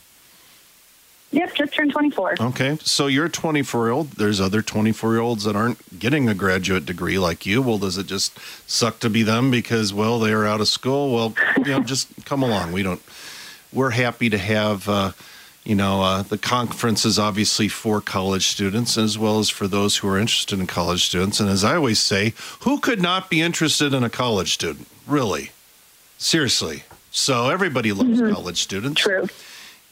Yep, 1.32 1.54
just 1.54 1.72
turned 1.72 1.92
24. 1.92 2.34
Okay, 2.40 2.78
so 2.82 3.06
you're 3.06 3.24
a 3.24 3.30
24 3.30 3.86
year 3.86 3.92
old. 3.92 4.10
There's 4.12 4.40
other 4.40 4.60
24 4.60 5.12
year 5.12 5.20
olds 5.20 5.44
that 5.44 5.56
aren't 5.56 5.98
getting 5.98 6.28
a 6.28 6.34
graduate 6.34 6.84
degree 6.84 7.18
like 7.18 7.46
you. 7.46 7.62
Well, 7.62 7.78
does 7.78 7.96
it 7.96 8.06
just 8.06 8.38
suck 8.68 9.00
to 9.00 9.08
be 9.08 9.22
them 9.22 9.50
because 9.50 9.94
well 9.94 10.18
they 10.18 10.32
are 10.32 10.44
out 10.44 10.60
of 10.60 10.68
school? 10.68 11.12
Well, 11.12 11.34
you 11.58 11.72
know, 11.72 11.80
just 11.80 12.08
come 12.26 12.42
along. 12.42 12.72
We 12.72 12.82
don't. 12.82 13.02
We're 13.72 13.90
happy 13.90 14.28
to 14.30 14.38
have. 14.38 14.88
Uh, 14.88 15.12
you 15.64 15.76
know, 15.76 16.02
uh, 16.02 16.22
the 16.22 16.38
conference 16.38 17.04
is 17.04 17.20
obviously 17.20 17.68
for 17.68 18.00
college 18.00 18.48
students 18.48 18.98
as 18.98 19.16
well 19.16 19.38
as 19.38 19.48
for 19.48 19.68
those 19.68 19.98
who 19.98 20.08
are 20.08 20.18
interested 20.18 20.58
in 20.58 20.66
college 20.66 21.04
students. 21.06 21.38
And 21.38 21.48
as 21.48 21.62
I 21.62 21.76
always 21.76 22.00
say, 22.00 22.34
who 22.62 22.80
could 22.80 23.00
not 23.00 23.30
be 23.30 23.40
interested 23.40 23.94
in 23.94 24.02
a 24.02 24.10
college 24.10 24.54
student? 24.54 24.88
Really? 25.06 25.52
Seriously. 26.18 26.82
So 27.12 27.48
everybody 27.50 27.92
loves 27.92 28.20
college 28.20 28.60
students. 28.60 29.02
True. 29.02 29.28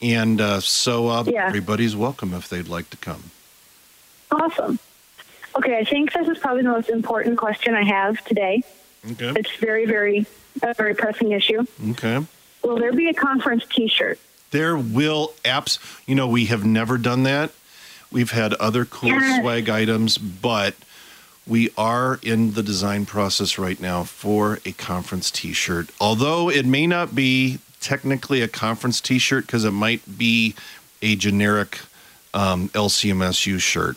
And 0.03 0.41
uh, 0.41 0.61
so 0.61 1.09
uh, 1.09 1.25
Yeah. 1.27 1.47
everybody's 1.47 1.95
welcome 1.97 2.33
if 2.35 2.49
they'd 2.49 2.69
like 2.69 2.91
to 2.91 2.97
come. 2.97 3.25
Awesome. 4.31 4.79
Okay, 5.57 5.79
I 5.79 5.85
think 5.85 6.13
this 6.13 6.29
is 6.29 6.39
probably 6.39 6.63
the 6.63 6.71
most 6.71 6.89
important 6.89 7.37
question 7.37 7.75
I 7.75 7.83
have 7.85 8.25
today. 8.25 8.63
Okay. 9.13 9.33
It's 9.37 9.51
very, 9.57 9.85
very, 9.87 10.27
a 10.63 10.75
very 10.75 10.95
pressing 10.95 11.33
issue. 11.33 11.67
Okay. 11.91 12.25
Will 12.63 12.77
there 12.79 12.93
be 12.93 13.09
a 13.09 13.15
conference 13.15 13.65
T-shirt? 13.69 14.19
There 14.53 14.77
will 14.77 15.33
apps. 15.45 15.79
You 16.07 16.15
know, 16.15 16.29
we 16.29 16.47
have 16.47 16.65
never 16.65 16.99
done 16.99 17.25
that. 17.25 17.51
We've 18.13 18.31
had 18.31 18.55
other 18.55 18.85
cool 18.85 19.11
Yes. 19.11 19.41
swag 19.41 19.69
items, 19.69 20.19
but 20.19 20.75
we 21.47 21.71
are 21.77 22.19
in 22.23 22.53
the 22.53 22.63
design 22.63 23.07
process 23.07 23.59
right 23.59 23.81
now 23.81 24.05
for 24.05 24.61
a 24.65 24.73
conference 24.73 25.31
T-shirt. 25.31 25.91
Although 26.01 26.49
it 26.51 26.67
may 26.67 26.87
not 26.87 27.15
be 27.15 27.59
technically 27.81 28.43
a 28.43 28.49
conference 28.49 29.01
T-shirt 29.01 29.47
because 29.47 29.65
it 29.65 29.73
might 29.73 30.19
be 30.19 30.55
a 31.03 31.17
generic 31.17 31.81
um, 32.35 32.69
LCMSU 32.71 33.59
shirt. 33.61 33.97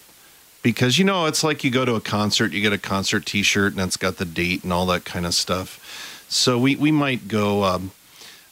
Because 0.61 0.97
you 0.97 1.03
know, 1.03 1.25
it's 1.25 1.43
like 1.43 1.63
you 1.63 1.71
go 1.71 1.83
to 1.83 1.95
a 1.95 2.01
concert, 2.01 2.53
you 2.53 2.61
get 2.61 2.73
a 2.73 2.77
concert 2.77 3.25
T-shirt, 3.25 3.73
and 3.73 3.81
it's 3.81 3.97
got 3.97 4.17
the 4.17 4.25
date 4.25 4.63
and 4.63 4.71
all 4.71 4.85
that 4.87 5.03
kind 5.03 5.25
of 5.25 5.33
stuff. 5.33 6.25
So 6.29 6.57
we 6.57 6.75
we 6.75 6.91
might 6.91 7.27
go. 7.27 7.63
Um, 7.63 7.91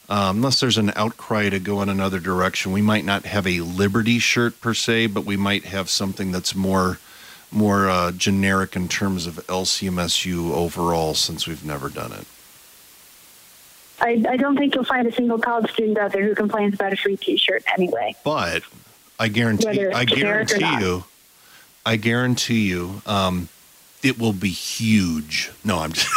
um, 0.08 0.38
unless 0.38 0.60
there's 0.60 0.76
an 0.76 0.92
outcry 0.94 1.48
to 1.48 1.58
go 1.58 1.80
in 1.80 1.88
another 1.88 2.18
direction, 2.18 2.72
we 2.72 2.82
might 2.82 3.04
not 3.04 3.24
have 3.24 3.46
a 3.46 3.60
Liberty 3.60 4.18
shirt 4.18 4.60
per 4.60 4.74
se, 4.74 5.06
but 5.06 5.24
we 5.24 5.38
might 5.38 5.64
have 5.64 5.88
something 5.88 6.32
that's 6.32 6.54
more 6.54 6.98
more 7.50 7.88
uh, 7.88 8.12
generic 8.12 8.76
in 8.76 8.88
terms 8.88 9.26
of 9.26 9.36
LCMSU 9.46 10.52
overall, 10.52 11.14
since 11.14 11.46
we've 11.46 11.64
never 11.64 11.88
done 11.88 12.12
it. 12.12 12.26
I, 14.02 14.22
I 14.28 14.36
don't 14.36 14.56
think 14.56 14.74
you'll 14.74 14.84
find 14.84 15.06
a 15.06 15.12
single 15.12 15.38
college 15.38 15.70
student 15.72 15.96
out 15.96 16.12
there 16.12 16.24
who 16.24 16.34
complains 16.34 16.74
about 16.74 16.92
a 16.92 16.96
free 16.96 17.16
T-shirt 17.16 17.62
anyway. 17.72 18.14
But 18.24 18.62
I 19.18 19.28
guarantee, 19.28 19.86
I 19.86 20.04
guarantee 20.04 20.78
you, 20.80 21.04
I 21.86 21.96
guarantee 21.96 22.68
you, 22.68 23.00
um, 23.06 23.48
it 24.02 24.18
will 24.18 24.32
be 24.32 24.50
huge. 24.50 25.52
No, 25.64 25.78
I'm. 25.78 25.92
Just 25.92 26.08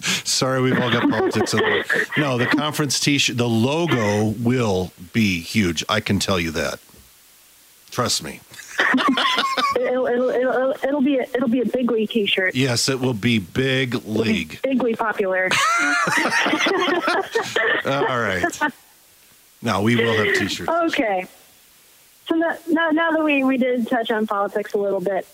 Sorry, 0.26 0.62
we've 0.62 0.78
all 0.80 0.90
got 0.90 1.10
politics. 1.10 1.54
No, 2.16 2.38
the 2.38 2.46
conference 2.46 3.00
T-shirt, 3.00 3.36
the 3.36 3.48
logo 3.48 4.34
will 4.40 4.92
be 5.12 5.40
huge. 5.40 5.84
I 5.88 5.98
can 6.00 6.20
tell 6.20 6.38
you 6.38 6.52
that. 6.52 6.78
Trust 7.90 8.22
me. 8.22 8.40
It'll, 9.78 10.06
it'll, 10.06 10.30
it'll, 10.30 10.74
it'll 10.82 11.00
be 11.00 11.18
a, 11.18 11.22
it'll 11.22 11.48
be 11.48 11.60
a 11.60 11.66
bigly 11.66 12.06
T-shirt. 12.06 12.54
Yes, 12.54 12.88
it 12.88 13.00
will 13.00 13.14
be 13.14 13.38
big 13.38 13.94
league. 14.06 14.60
Bigly 14.62 14.96
popular. 14.96 15.44
All 17.84 18.20
right. 18.20 18.44
Now 19.62 19.82
we 19.82 19.96
will 19.96 20.24
have 20.24 20.34
T-shirts. 20.36 20.70
Okay. 20.70 21.26
So 22.28 22.34
now, 22.34 22.56
now, 22.68 22.90
now 22.90 23.10
that 23.12 23.24
we, 23.24 23.42
we 23.44 23.56
did 23.56 23.88
touch 23.88 24.10
on 24.10 24.26
politics 24.26 24.74
a 24.74 24.78
little 24.78 25.00
bit, 25.00 25.26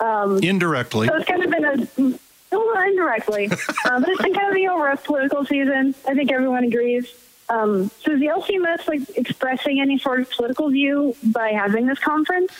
um, 0.00 0.38
Indirectly, 0.38 1.08
so 1.08 1.16
it's 1.16 1.26
kind 1.26 1.44
of 1.44 1.50
been 1.50 1.64
a 1.64 2.56
little 2.56 2.82
indirectly, 2.82 3.46
uh, 3.84 4.00
but 4.00 4.08
it's 4.08 4.22
been 4.22 4.32
kind 4.32 4.48
of 4.48 4.54
the 4.54 4.66
over 4.68 4.90
of 4.90 5.04
political 5.04 5.44
season. 5.44 5.94
I 6.08 6.14
think 6.14 6.32
everyone 6.32 6.64
agrees. 6.64 7.12
Um, 7.50 7.90
so 8.02 8.12
is 8.12 8.20
the 8.20 8.26
LCMS 8.26 8.88
like 8.88 9.02
expressing 9.16 9.80
any 9.80 9.98
sort 9.98 10.20
of 10.20 10.30
political 10.30 10.70
view 10.70 11.16
by 11.22 11.50
having 11.50 11.86
this 11.86 11.98
conference? 11.98 12.52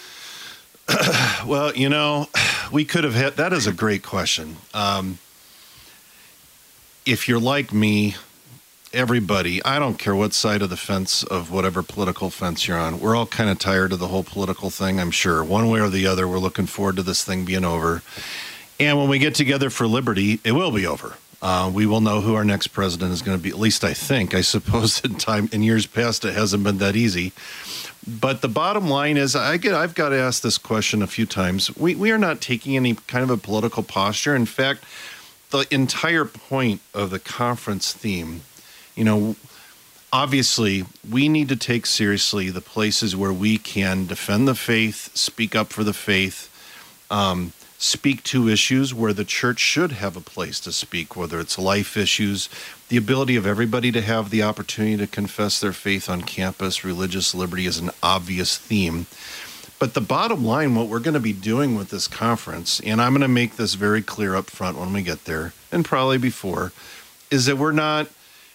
well, 1.46 1.74
you 1.74 1.88
know, 1.88 2.28
we 2.72 2.84
could 2.84 3.04
have 3.04 3.14
hit. 3.14 3.36
That 3.36 3.52
is 3.52 3.66
a 3.66 3.72
great 3.72 4.02
question. 4.02 4.56
Um, 4.74 5.18
if 7.06 7.28
you're 7.28 7.40
like 7.40 7.72
me, 7.72 8.16
everybody, 8.92 9.62
I 9.64 9.78
don't 9.78 9.98
care 9.98 10.14
what 10.14 10.32
side 10.32 10.62
of 10.62 10.70
the 10.70 10.76
fence 10.76 11.22
of 11.22 11.50
whatever 11.50 11.82
political 11.82 12.30
fence 12.30 12.66
you're 12.66 12.78
on, 12.78 13.00
we're 13.00 13.16
all 13.16 13.26
kind 13.26 13.50
of 13.50 13.58
tired 13.58 13.92
of 13.92 13.98
the 13.98 14.08
whole 14.08 14.24
political 14.24 14.70
thing. 14.70 15.00
I'm 15.00 15.10
sure, 15.10 15.44
one 15.44 15.68
way 15.68 15.80
or 15.80 15.88
the 15.88 16.06
other, 16.06 16.26
we're 16.26 16.38
looking 16.38 16.66
forward 16.66 16.96
to 16.96 17.02
this 17.02 17.24
thing 17.24 17.44
being 17.44 17.64
over. 17.64 18.02
And 18.78 18.98
when 18.98 19.08
we 19.08 19.18
get 19.18 19.34
together 19.34 19.70
for 19.70 19.86
liberty, 19.86 20.40
it 20.44 20.52
will 20.52 20.72
be 20.72 20.86
over. 20.86 21.16
Uh, 21.42 21.70
we 21.72 21.86
will 21.86 22.00
know 22.00 22.20
who 22.20 22.34
our 22.34 22.44
next 22.44 22.68
president 22.68 23.12
is 23.12 23.22
going 23.22 23.36
to 23.36 23.42
be. 23.42 23.48
At 23.48 23.58
least 23.58 23.82
I 23.82 23.94
think. 23.94 24.34
I 24.34 24.42
suppose 24.42 25.00
in 25.04 25.14
time 25.14 25.48
in 25.52 25.62
years 25.62 25.86
past 25.86 26.24
it 26.24 26.34
hasn't 26.34 26.64
been 26.64 26.78
that 26.78 26.96
easy. 26.96 27.32
But 28.06 28.40
the 28.40 28.48
bottom 28.48 28.88
line 28.88 29.16
is, 29.16 29.36
I 29.36 29.56
get 29.56 29.74
I've 29.74 29.94
got 29.94 30.10
to 30.10 30.18
ask 30.18 30.42
this 30.42 30.58
question 30.58 31.02
a 31.02 31.06
few 31.06 31.26
times. 31.26 31.74
We 31.76 31.94
we 31.94 32.10
are 32.10 32.18
not 32.18 32.40
taking 32.40 32.76
any 32.76 32.94
kind 32.94 33.22
of 33.22 33.30
a 33.30 33.36
political 33.36 33.82
posture. 33.82 34.34
In 34.34 34.46
fact, 34.46 34.84
the 35.50 35.66
entire 35.70 36.24
point 36.24 36.80
of 36.94 37.10
the 37.10 37.18
conference 37.18 37.92
theme, 37.92 38.42
you 38.94 39.04
know, 39.04 39.36
obviously 40.12 40.84
we 41.08 41.28
need 41.28 41.48
to 41.48 41.56
take 41.56 41.86
seriously 41.86 42.50
the 42.50 42.60
places 42.60 43.14
where 43.16 43.32
we 43.32 43.58
can 43.58 44.06
defend 44.06 44.48
the 44.48 44.54
faith, 44.54 45.14
speak 45.14 45.54
up 45.54 45.72
for 45.72 45.84
the 45.84 45.92
faith, 45.92 46.48
um, 47.10 47.52
speak 47.82 48.22
to 48.22 48.46
issues 48.46 48.92
where 48.92 49.14
the 49.14 49.24
church 49.24 49.58
should 49.58 49.90
have 49.92 50.14
a 50.14 50.20
place 50.20 50.60
to 50.60 50.70
speak, 50.70 51.16
whether 51.16 51.40
it's 51.40 51.58
life 51.58 51.96
issues, 51.96 52.50
the 52.90 52.98
ability 52.98 53.36
of 53.36 53.46
everybody 53.46 53.90
to 53.90 54.02
have 54.02 54.28
the 54.28 54.42
opportunity 54.42 54.98
to 54.98 55.06
confess 55.06 55.58
their 55.58 55.72
faith 55.72 56.10
on 56.10 56.20
campus, 56.20 56.84
religious 56.84 57.34
liberty 57.34 57.64
is 57.64 57.78
an 57.78 57.90
obvious 58.02 58.58
theme. 58.58 59.06
But 59.78 59.94
the 59.94 60.02
bottom 60.02 60.44
line, 60.44 60.74
what 60.74 60.88
we're 60.88 61.00
going 61.00 61.14
to 61.14 61.20
be 61.20 61.32
doing 61.32 61.74
with 61.74 61.88
this 61.88 62.06
conference, 62.06 62.80
and 62.80 63.00
I'm 63.00 63.12
going 63.12 63.22
to 63.22 63.28
make 63.28 63.56
this 63.56 63.72
very 63.72 64.02
clear 64.02 64.36
up 64.36 64.50
front 64.50 64.76
when 64.76 64.92
we 64.92 65.00
get 65.00 65.24
there, 65.24 65.54
and 65.72 65.82
probably 65.82 66.18
before, 66.18 66.72
is 67.30 67.46
that 67.46 67.56
we're 67.56 67.72
not, 67.72 68.08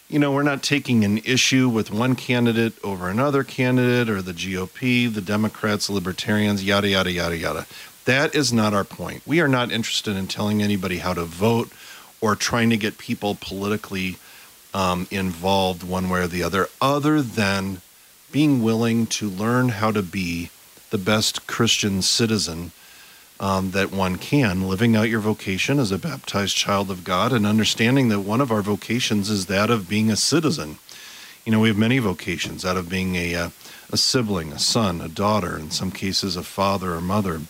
you 0.08 0.20
know, 0.20 0.32
we're 0.32 0.44
not 0.44 0.62
taking 0.62 1.04
an 1.04 1.18
issue 1.26 1.68
with 1.68 1.90
one 1.90 2.16
candidate 2.16 2.74
over 2.84 3.10
another 3.10 3.44
candidate 3.44 4.08
or 4.08 4.22
the 4.22 4.34
GOP, 4.34 5.12
the 5.12 5.20
Democrats, 5.20 5.90
Libertarians, 5.90 6.64
yada, 6.64 6.90
yada, 6.90 7.12
yada, 7.12 7.36
yada. 7.36 7.66
That 8.06 8.36
is 8.36 8.54
not 8.54 8.74
our 8.74 8.84
point. 8.84 9.24
We 9.26 9.42
are 9.42 9.48
not 9.48 9.72
interested 9.72 10.16
in 10.16 10.28
telling 10.28 10.62
anybody 10.62 10.98
how 10.98 11.14
to 11.14 11.26
vote 11.26 11.72
or 12.22 12.36
trying 12.36 12.70
to 12.70 12.78
get 12.78 12.98
people 12.98 13.36
politically 13.40 14.18
um, 14.74 15.08
involved 15.10 15.84
one 15.84 16.10
way 16.10 16.22
or 16.22 16.28
the 16.28 16.44
other, 16.44 16.68
other 16.80 17.22
than 17.22 17.82
being 18.32 18.62
willing 18.62 19.08
to 19.08 19.28
learn 19.28 19.70
how 19.70 19.92
to 19.92 20.04
be 20.04 20.50
the 20.92 20.98
best 20.98 21.48
Christian 21.48 22.02
citizen 22.02 22.72
um, 23.40 23.72
that 23.72 23.92
one 23.92 24.18
can, 24.18 24.68
living 24.68 24.96
out 24.96 25.10
your 25.10 25.20
vocation 25.20 25.80
as 25.80 25.92
a 25.92 25.98
baptized 25.98 26.56
child 26.56 26.92
of 26.92 27.04
God 27.04 27.34
and 27.34 27.46
understanding 27.46 28.10
that 28.10 28.22
one 28.22 28.42
of 28.42 28.52
our 28.52 28.62
vocations 28.62 29.30
is 29.30 29.48
that 29.48 29.70
of 29.70 29.90
being 29.90 30.12
a 30.12 30.16
citizen. 30.16 30.78
You 31.44 31.52
know, 31.52 31.60
we 31.60 31.70
have 31.70 31.78
many 31.78 32.00
vocations 32.00 32.66
out 32.66 32.78
of 32.78 32.90
being 32.90 33.16
a, 33.16 33.36
uh, 33.36 33.50
a 33.92 33.98
sibling, 33.98 34.52
a 34.52 34.60
son, 34.60 35.02
a 35.02 35.10
daughter, 35.10 35.58
in 35.58 35.72
some 35.72 35.92
cases, 35.92 36.36
a 36.36 36.44
father 36.44 36.94
or 36.94 37.02
mother, 37.02 37.42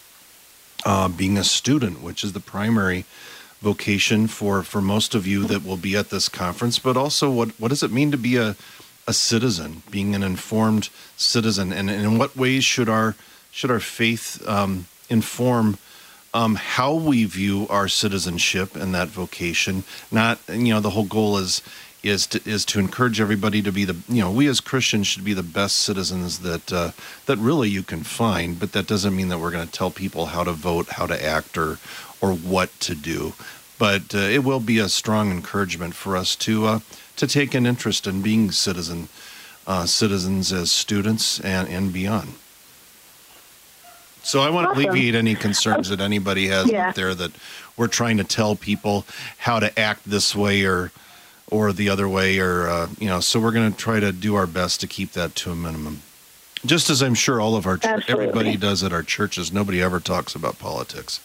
uh, 0.85 1.07
being 1.07 1.37
a 1.37 1.43
student, 1.43 2.01
which 2.01 2.23
is 2.23 2.33
the 2.33 2.39
primary 2.39 3.05
vocation 3.61 4.27
for, 4.27 4.61
for 4.61 4.81
most 4.81 5.15
of 5.15 5.25
you 5.25 5.43
that 5.45 5.65
will 5.65 5.77
be 5.77 5.95
at 5.95 6.09
this 6.09 6.29
conference, 6.29 6.77
but 6.77 6.95
also 6.95 7.31
what, 7.31 7.49
what 7.59 7.69
does 7.69 7.81
it 7.81 7.91
mean 7.91 8.11
to 8.11 8.17
be 8.17 8.37
a, 8.37 8.55
a 9.07 9.13
citizen, 9.13 9.81
being 9.89 10.13
an 10.13 10.23
informed 10.23 10.89
citizen, 11.17 11.71
and, 11.71 11.89
and 11.89 12.03
in 12.03 12.17
what 12.17 12.35
ways 12.35 12.63
should 12.63 12.89
our 12.89 13.15
should 13.51 13.71
our 13.71 13.79
faith 13.79 14.45
um, 14.49 14.85
inform 15.09 15.77
um, 16.33 16.55
how 16.55 16.93
we 16.93 17.23
view 17.23 17.65
our 17.69 17.87
citizenship 17.87 18.75
and 18.75 18.93
that 18.93 19.07
vocation? 19.07 19.83
Not 20.11 20.39
you 20.49 20.73
know 20.73 20.79
the 20.79 20.89
whole 20.89 21.05
goal 21.05 21.37
is 21.37 21.61
is 22.05 22.27
to 22.27 22.41
is 22.49 22.63
to 22.65 22.79
encourage 22.79 23.19
everybody 23.19 23.61
to 23.61 23.71
be 23.71 23.83
the 23.85 23.95
you 24.07 24.21
know 24.21 24.31
we 24.31 24.47
as 24.47 24.61
Christians 24.61 25.07
should 25.07 25.25
be 25.25 25.33
the 25.33 25.43
best 25.43 25.77
citizens 25.77 26.39
that 26.39 26.71
uh, 26.71 26.91
that 27.25 27.37
really 27.37 27.69
you 27.69 27.83
can 27.83 28.03
find, 28.03 28.59
but 28.59 28.71
that 28.73 28.87
doesn't 28.87 29.15
mean 29.15 29.29
that 29.29 29.39
we're 29.39 29.51
going 29.51 29.65
to 29.67 29.71
tell 29.73 29.91
people 29.91 30.27
how 30.27 30.43
to 30.43 30.51
vote, 30.51 30.89
how 30.89 31.07
to 31.07 31.25
act, 31.25 31.57
or 31.57 31.79
or 32.21 32.33
what 32.33 32.69
to 32.81 32.95
do. 32.95 33.33
But 33.77 34.13
uh, 34.15 34.19
it 34.19 34.43
will 34.43 34.59
be 34.61 34.79
a 34.79 34.87
strong 34.87 35.31
encouragement 35.31 35.95
for 35.95 36.15
us 36.15 36.35
to 36.37 36.65
uh, 36.67 36.79
to 37.17 37.27
take 37.27 37.53
an 37.55 37.65
interest 37.65 38.07
in 38.07 38.21
being 38.21 38.51
citizen 38.51 39.09
uh, 39.67 39.85
citizens 39.85 40.53
as 40.53 40.71
students 40.71 41.39
and 41.39 41.67
and 41.67 41.91
beyond. 41.91 42.35
So 44.23 44.41
I 44.41 44.49
want 44.49 44.67
Awesome. 44.67 44.81
to 44.83 44.89
alleviate 44.89 45.13
any 45.15 45.35
concerns 45.35 45.89
that 45.89 46.01
anybody 46.01 46.47
has 46.47 46.71
Yeah. 46.71 46.89
out 46.89 46.95
there 46.95 47.13
that 47.13 47.31
we're 47.77 47.87
trying 47.87 48.17
to 48.17 48.23
tell 48.23 48.55
people 48.55 49.05
how 49.37 49.59
to 49.59 49.77
act 49.79 50.01
this 50.09 50.35
way 50.35 50.63
or 50.65 50.91
or 51.51 51.71
the 51.73 51.89
other 51.89 52.07
way 52.09 52.39
or 52.39 52.67
uh, 52.67 52.87
you 52.99 53.07
know. 53.07 53.19
So 53.19 53.39
we're 53.39 53.51
going 53.51 53.71
to 53.71 53.77
try 53.77 53.99
to 53.99 54.11
do 54.11 54.35
our 54.35 54.47
best 54.47 54.81
to 54.81 54.87
keep 54.87 55.11
that 55.13 55.35
to 55.35 55.51
a 55.51 55.55
minimum. 55.55 56.01
Just 56.65 56.89
as 56.89 57.03
I'm 57.03 57.13
sure 57.13 57.39
all 57.39 57.55
of 57.55 57.67
our 57.67 57.79
Absolutely. 57.83 58.13
everybody 58.27 58.57
does 58.57 58.83
at 58.83 58.91
our 58.91 59.03
churches, 59.03 59.53
nobody 59.53 59.81
ever 59.81 59.99
talks 59.99 60.33
about 60.33 60.57
politics. 60.57 61.19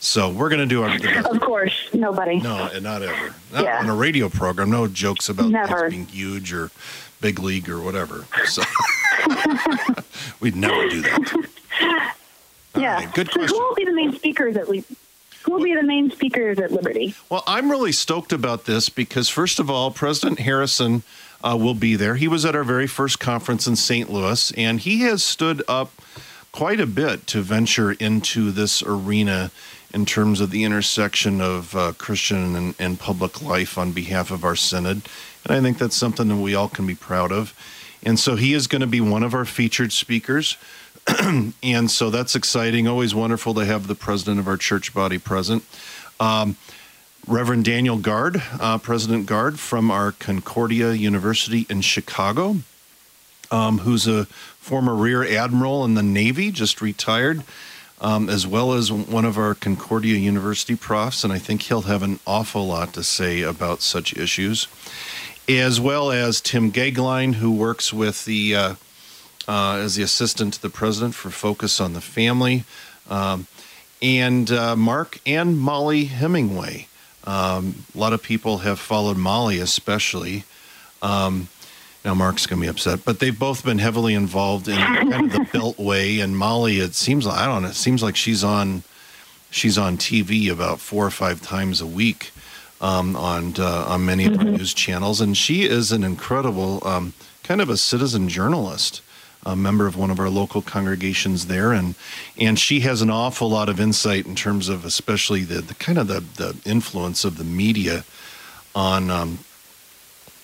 So 0.00 0.30
we're 0.30 0.48
going 0.48 0.60
to 0.60 0.66
do 0.66 0.84
our 0.84 0.96
best. 0.96 1.26
Of 1.26 1.40
course, 1.40 1.72
nobody. 1.92 2.38
no, 2.40 2.70
and 2.72 2.84
not 2.84 3.02
ever. 3.02 3.34
Not 3.52 3.64
Yeah. 3.64 3.80
on 3.80 3.88
a 3.88 3.96
radio 3.96 4.28
program. 4.28 4.70
No 4.70 4.86
jokes 4.86 5.28
about 5.28 5.50
Never. 5.50 5.90
being 5.90 6.06
huge 6.06 6.52
or 6.52 6.70
big 7.20 7.40
league 7.40 7.68
or 7.68 7.80
whatever. 7.80 8.26
So 8.44 8.62
we'd 10.40 10.54
never 10.56 10.88
do 10.88 11.00
that. 11.02 11.48
Yeah. 12.76 12.94
right, 12.96 13.12
good 13.14 13.26
so 13.28 13.40
question. 13.40 13.56
who 13.58 13.64
will 13.66 13.74
be 13.74 13.84
the 13.84 13.92
main 13.92 14.12
speakers 14.12 14.56
at 14.56 14.68
least? 14.68 14.92
Who 15.48 15.54
will 15.54 15.64
be 15.64 15.74
the 15.74 15.82
main 15.82 16.10
speakers 16.10 16.58
at 16.58 16.72
Liberty? 16.72 17.14
Well, 17.30 17.42
I'm 17.46 17.70
really 17.70 17.90
stoked 17.90 18.34
about 18.34 18.66
this 18.66 18.90
because, 18.90 19.30
first 19.30 19.58
of 19.58 19.70
all, 19.70 19.90
President 19.90 20.40
Harrison 20.40 21.04
uh, 21.42 21.56
will 21.58 21.72
be 21.72 21.96
there. 21.96 22.16
He 22.16 22.28
was 22.28 22.44
at 22.44 22.54
our 22.54 22.64
very 22.64 22.86
first 22.86 23.18
conference 23.18 23.66
in 23.66 23.74
St. 23.74 24.12
Louis, 24.12 24.52
and 24.58 24.78
he 24.78 25.00
has 25.04 25.24
stood 25.24 25.62
up 25.66 25.90
quite 26.52 26.80
a 26.80 26.86
bit 26.86 27.26
to 27.28 27.40
venture 27.40 27.92
into 27.92 28.50
this 28.50 28.82
arena 28.82 29.50
in 29.94 30.04
terms 30.04 30.42
of 30.42 30.50
the 30.50 30.64
intersection 30.64 31.40
of 31.40 31.74
uh, 31.74 31.94
Christian 31.96 32.54
and, 32.54 32.74
and 32.78 33.00
public 33.00 33.40
life 33.40 33.78
on 33.78 33.92
behalf 33.92 34.30
of 34.30 34.44
our 34.44 34.56
synod. 34.56 35.00
And 35.46 35.56
I 35.56 35.62
think 35.62 35.78
that's 35.78 35.96
something 35.96 36.28
that 36.28 36.36
we 36.36 36.54
all 36.54 36.68
can 36.68 36.86
be 36.86 36.94
proud 36.94 37.32
of. 37.32 37.54
And 38.04 38.18
so 38.18 38.36
he 38.36 38.52
is 38.52 38.66
going 38.66 38.82
to 38.82 38.86
be 38.86 39.00
one 39.00 39.22
of 39.22 39.32
our 39.32 39.46
featured 39.46 39.92
speakers. 39.92 40.58
and 41.62 41.90
so 41.90 42.10
that's 42.10 42.34
exciting. 42.34 42.86
Always 42.86 43.14
wonderful 43.14 43.54
to 43.54 43.64
have 43.64 43.86
the 43.86 43.94
president 43.94 44.40
of 44.40 44.48
our 44.48 44.56
church 44.56 44.92
body 44.92 45.18
present. 45.18 45.64
Um, 46.20 46.56
Reverend 47.26 47.64
Daniel 47.64 47.98
Gard, 47.98 48.42
uh, 48.58 48.78
President 48.78 49.26
Gard 49.26 49.58
from 49.58 49.90
our 49.90 50.12
Concordia 50.12 50.92
University 50.92 51.66
in 51.68 51.82
Chicago, 51.82 52.56
um, 53.50 53.78
who's 53.78 54.06
a 54.06 54.24
former 54.24 54.94
Rear 54.94 55.24
Admiral 55.24 55.84
in 55.84 55.94
the 55.94 56.02
Navy, 56.02 56.50
just 56.50 56.80
retired, 56.80 57.42
um, 58.00 58.30
as 58.30 58.46
well 58.46 58.72
as 58.72 58.90
one 58.90 59.24
of 59.24 59.36
our 59.36 59.54
Concordia 59.54 60.16
University 60.16 60.74
profs. 60.74 61.22
And 61.22 61.32
I 61.32 61.38
think 61.38 61.62
he'll 61.62 61.82
have 61.82 62.02
an 62.02 62.18
awful 62.26 62.66
lot 62.66 62.94
to 62.94 63.02
say 63.02 63.42
about 63.42 63.82
such 63.82 64.16
issues, 64.16 64.66
as 65.48 65.80
well 65.80 66.10
as 66.10 66.40
Tim 66.40 66.72
Goeglein, 66.72 67.34
who 67.34 67.52
works 67.52 67.92
with 67.92 68.24
the 68.24 68.54
uh, 68.54 68.74
uh, 69.48 69.80
as 69.82 69.96
the 69.96 70.02
assistant 70.02 70.54
to 70.54 70.62
the 70.62 70.68
president 70.68 71.14
for 71.14 71.30
Focus 71.30 71.80
on 71.80 71.94
the 71.94 72.00
Family, 72.00 72.64
um, 73.08 73.46
and 74.02 74.50
uh, 74.50 74.76
Mark 74.76 75.18
and 75.26 75.58
Molly 75.58 76.04
Hemingway. 76.04 76.86
Um, 77.24 77.84
a 77.94 77.98
lot 77.98 78.12
of 78.12 78.22
people 78.22 78.58
have 78.58 78.78
followed 78.78 79.16
Molly, 79.16 79.58
especially. 79.58 80.44
Um, 81.02 81.48
now, 82.04 82.14
Mark's 82.14 82.46
going 82.46 82.60
to 82.60 82.64
be 82.64 82.70
upset, 82.70 83.04
but 83.04 83.18
they've 83.18 83.38
both 83.38 83.64
been 83.64 83.78
heavily 83.78 84.14
involved 84.14 84.68
in 84.68 84.76
kind 84.76 85.12
of 85.12 85.32
the 85.32 85.38
Beltway. 85.52 86.22
And 86.22 86.38
Molly, 86.38 86.78
it 86.78 86.94
seems 86.94 87.26
like 87.26 87.38
I 87.38 87.46
don't 87.46 87.62
know. 87.62 87.68
It 87.68 87.74
seems 87.74 88.02
like 88.02 88.16
she's 88.16 88.44
on 88.44 88.82
she's 89.50 89.76
on 89.76 89.96
TV 89.96 90.50
about 90.50 90.78
four 90.78 91.04
or 91.04 91.10
five 91.10 91.42
times 91.42 91.80
a 91.80 91.86
week 91.86 92.30
um, 92.80 93.16
on 93.16 93.54
uh, 93.58 93.86
on 93.88 94.06
many 94.06 94.26
of 94.26 94.38
the 94.38 94.44
news 94.44 94.72
channels, 94.72 95.20
and 95.20 95.36
she 95.36 95.64
is 95.64 95.90
an 95.90 96.04
incredible 96.04 96.86
um, 96.86 97.14
kind 97.42 97.60
of 97.60 97.68
a 97.68 97.76
citizen 97.76 98.28
journalist 98.28 99.02
a 99.48 99.56
member 99.56 99.86
of 99.86 99.96
one 99.96 100.10
of 100.10 100.20
our 100.20 100.28
local 100.28 100.60
congregations 100.60 101.46
there, 101.46 101.72
and 101.72 101.94
and 102.38 102.58
she 102.58 102.80
has 102.80 103.00
an 103.00 103.10
awful 103.10 103.48
lot 103.48 103.70
of 103.70 103.80
insight 103.80 104.26
in 104.26 104.34
terms 104.34 104.68
of 104.68 104.84
especially 104.84 105.42
the, 105.42 105.62
the 105.62 105.74
kind 105.74 105.98
of 105.98 106.06
the, 106.06 106.20
the 106.20 106.56
influence 106.70 107.24
of 107.24 107.38
the 107.38 107.44
media 107.44 108.04
on 108.74 109.10
um, 109.10 109.38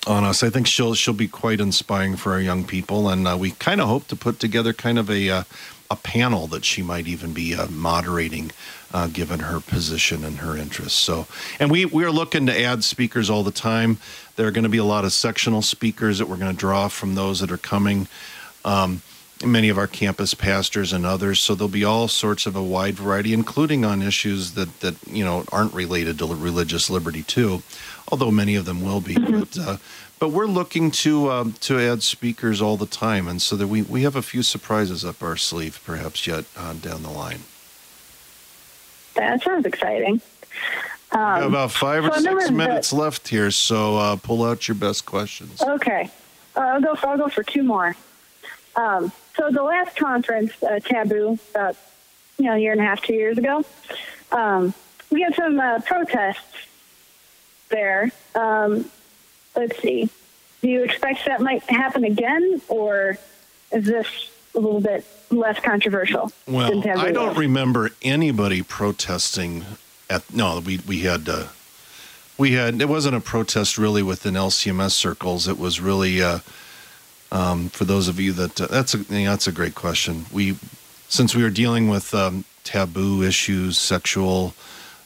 on 0.07 0.25
us. 0.25 0.43
I 0.43 0.49
think 0.49 0.67
she'll 0.67 0.95
she'll 0.95 1.13
be 1.13 1.29
quite 1.29 1.61
inspiring 1.61 2.17
for 2.17 2.33
our 2.33 2.41
young 2.41 2.65
people, 2.65 3.11
and 3.11 3.29
uh, 3.29 3.37
we 3.39 3.51
kind 3.51 3.81
of 3.81 3.89
hope 3.89 4.09
to 4.09 4.17
put 4.17 4.41
together 4.41 4.73
kind 4.73 4.99
of 4.99 5.11
a 5.11 5.29
uh, 5.29 5.43
a 5.91 5.97
panel 5.97 6.47
that 6.47 6.65
she 6.65 6.83
might 6.83 7.07
even 7.07 7.35
be 7.35 7.55
uh, 7.55 7.69
moderating, 7.69 8.53
uh, 8.95 9.07
given 9.09 9.41
her 9.41 9.61
position 9.61 10.25
and 10.25 10.39
her 10.39 10.57
interests. 10.57 10.99
So, 10.99 11.27
and 11.61 11.71
we 11.71 11.85
we 11.85 12.05
are 12.05 12.11
looking 12.11 12.47
to 12.47 12.59
add 12.59 12.85
speakers 12.85 13.29
all 13.29 13.43
the 13.43 13.51
time. 13.51 13.99
There 14.37 14.47
are 14.49 14.51
going 14.51 14.65
to 14.65 14.71
be 14.71 14.79
a 14.79 14.85
lot 14.85 15.05
of 15.05 15.13
sectional 15.13 15.61
speakers 15.61 16.19
that 16.19 16.27
we're 16.27 16.39
going 16.39 16.53
to 16.53 16.59
draw 16.59 16.89
from 16.89 17.15
those 17.15 17.41
that 17.41 17.53
are 17.53 17.59
coming 17.59 18.09
um, 18.65 19.03
many 19.45 19.69
of 19.69 19.77
our 19.79 19.87
campus 19.87 20.33
pastors 20.35 20.93
and 20.93 21.05
others. 21.05 21.41
So 21.41 21.55
there'll 21.55 21.69
be 21.69 21.85
all 21.85 22.09
sorts 22.09 22.47
of 22.47 22.57
a 22.57 22.63
wide 22.63 22.95
variety, 22.95 23.33
including 23.33 23.85
on 23.85 24.03
issues 24.03 24.53
that 24.53 24.81
that 24.81 24.95
you 25.07 25.25
know 25.25 25.45
aren't 25.53 25.75
related 25.75 26.19
to 26.19 26.27
religious 26.27 26.89
liberty 26.91 27.23
too, 27.23 27.63
although 28.11 28.31
many 28.31 28.55
of 28.57 28.65
them 28.65 28.83
will 28.83 29.01
be. 29.01 29.15
But 29.15 29.59
uh, 29.59 29.77
but 30.19 30.29
we're 30.31 30.47
looking 30.47 30.91
to 30.93 31.31
um, 31.31 31.53
to 31.61 31.79
add 31.79 32.03
speakers 32.03 32.63
all 32.63 32.77
the 32.77 32.87
time, 32.87 33.29
and 33.29 33.43
so 33.43 33.57
that 33.57 33.67
we 33.67 33.83
we 33.83 34.03
have 34.03 34.17
a 34.17 34.23
few 34.23 34.43
surprises 34.43 35.05
up 35.05 35.23
our 35.23 35.37
sleeve, 35.37 35.81
perhaps 35.85 36.27
yet 36.27 36.45
uh, 36.57 36.73
down 36.75 37.03
the 37.03 37.11
line. 37.11 37.41
That 39.15 39.43
sounds 39.43 39.67
exciting. 39.67 40.21
We 41.13 41.19
have 41.21 41.43
Um, 41.45 41.49
about 41.51 41.71
five 41.71 42.05
or 42.05 42.11
so 42.15 42.21
six 42.21 42.47
the- 42.47 42.53
minutes 42.53 42.93
left 42.93 43.29
here, 43.29 43.51
so 43.53 43.97
uh, 43.99 44.17
pull 44.17 44.43
out 44.45 44.67
your 44.67 44.75
best 44.75 45.07
questions. 45.07 45.63
Okay, 45.63 46.11
uh, 46.57 46.61
I'll 46.61 46.81
go. 46.81 46.95
For, 46.97 47.09
I'll 47.09 47.19
go 47.19 47.29
for 47.29 47.43
two 47.45 47.63
more. 47.63 47.95
Um, 48.77 49.13
so 49.37 49.51
the 49.51 49.63
last 49.63 49.97
conference, 49.97 50.53
uh, 50.63 50.81
Taboo, 50.81 51.39
about 51.51 51.77
you 52.39 52.47
know 52.47 52.55
a 52.55 52.59
year 52.59 52.73
and 52.73 52.81
a 52.81 52.85
half, 52.85 53.03
two 53.03 53.15
years 53.15 53.39
ago, 53.39 53.65
um, 54.33 54.75
we 55.11 55.23
had 55.23 55.35
some 55.35 55.59
uh, 55.61 55.81
protests 55.81 56.43
there. 57.69 58.11
Um, 58.35 58.91
let's 59.57 59.81
see. 59.81 60.09
Do 60.63 60.69
you 60.69 60.83
expect 60.85 61.27
that 61.27 61.41
might 61.41 61.63
happen 61.65 62.05
again, 62.05 62.61
or 62.69 63.19
is 63.73 63.85
this 63.85 64.07
a 64.55 64.59
little 64.59 64.81
bit 64.81 65.05
less 65.31 65.59
controversial? 65.61 66.33
than 66.47 66.55
Well, 66.55 66.83
Taboo 66.83 67.01
I 67.01 67.13
don't 67.13 67.29
was? 67.31 67.39
remember 67.39 67.91
anybody 68.03 68.63
protesting 68.63 69.65
at 70.11 70.33
no. 70.35 70.61
We 70.65 70.79
we 70.87 71.01
had 71.01 71.29
uh, 71.29 71.49
we 72.39 72.53
had 72.53 72.81
it 72.81 72.89
wasn't 72.89 73.17
a 73.17 73.21
protest 73.21 73.79
really 73.79 74.03
within 74.03 74.35
LCMS 74.35 74.93
circles. 74.93 75.47
It 75.49 75.59
was 75.59 75.81
really 75.81 76.23
uh, 76.23 76.41
um, 77.33 77.69
for 77.69 77.85
those 77.85 78.09
of 78.09 78.21
you 78.21 78.33
that 78.33 78.61
uh, 78.61 78.67
that's 78.67 78.95
a 78.95 78.99
you 78.99 79.25
know, 79.25 79.31
that's 79.31 79.47
a 79.47 79.53
great 79.53 79.75
question. 79.75 80.27
We 80.33 80.57
since 81.09 81.35
we 81.35 81.43
were 81.43 81.51
dealing 81.51 81.89
with 81.89 82.15
um, 82.15 82.45
taboo 82.65 83.23
issues, 83.23 83.79
sexual 83.79 84.55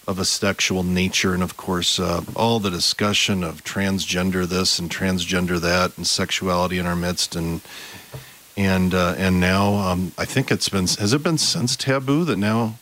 of 0.07 0.18
a 0.18 0.24
sexual 0.24 0.83
nature, 0.83 1.35
and 1.35 1.42
of 1.42 1.57
course 1.57 2.00
uh, 2.00 2.22
all 2.35 2.61
the 2.61 2.70
discussion 2.70 3.44
of 3.44 3.62
transgender 3.64 4.46
this 4.46 4.78
and 4.78 4.90
transgender 4.90 5.61
that, 5.61 5.96
and 5.96 6.07
sexuality 6.07 6.78
in 6.78 6.87
our 6.87 6.96
midst, 6.96 7.37
and 7.37 7.61
and 8.57 8.94
uh, 8.94 9.14
and 9.16 9.40
now 9.40 9.74
um, 9.74 10.12
I 10.16 10.24
think 10.24 10.50
it's 10.50 10.68
been 10.68 10.87
has 10.87 11.12
it 11.12 11.22
been 11.22 11.38
since 11.38 11.76
taboo 11.76 12.24
that 12.24 12.38
now 12.38 12.74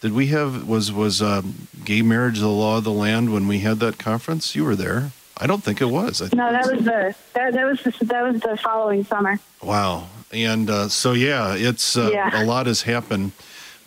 did 0.00 0.12
we 0.12 0.28
have 0.28 0.66
was 0.66 0.90
was 0.90 1.20
um, 1.20 1.68
gay 1.84 2.02
marriage 2.02 2.38
the 2.38 2.48
law 2.48 2.78
of 2.78 2.84
the 2.84 2.92
land 2.92 3.32
when 3.32 3.46
we 3.46 3.58
had 3.58 3.80
that 3.80 3.98
conference? 3.98 4.54
You 4.54 4.64
were 4.64 4.76
there. 4.76 5.12
I 5.40 5.46
don't 5.46 5.62
think 5.64 5.80
it 5.80 5.86
was. 5.86 6.20
I 6.20 6.26
think 6.26 6.34
No, 6.34 6.52
that 6.52 6.70
was 6.70 6.84
the 6.84 7.14
that, 7.32 7.52
that 7.54 7.64
was 7.64 7.80
the, 7.82 8.04
that 8.06 8.22
was 8.22 8.40
the 8.42 8.56
following 8.56 9.04
summer. 9.04 9.40
Wow. 9.62 10.08
And 10.32 10.70
uh, 10.70 10.88
so, 10.88 11.12
yeah, 11.12 11.54
it's 11.56 11.96
uh, 11.96 12.10
Yeah. 12.12 12.42
a 12.42 12.44
lot 12.44 12.66
has 12.66 12.82
happened. 12.82 13.32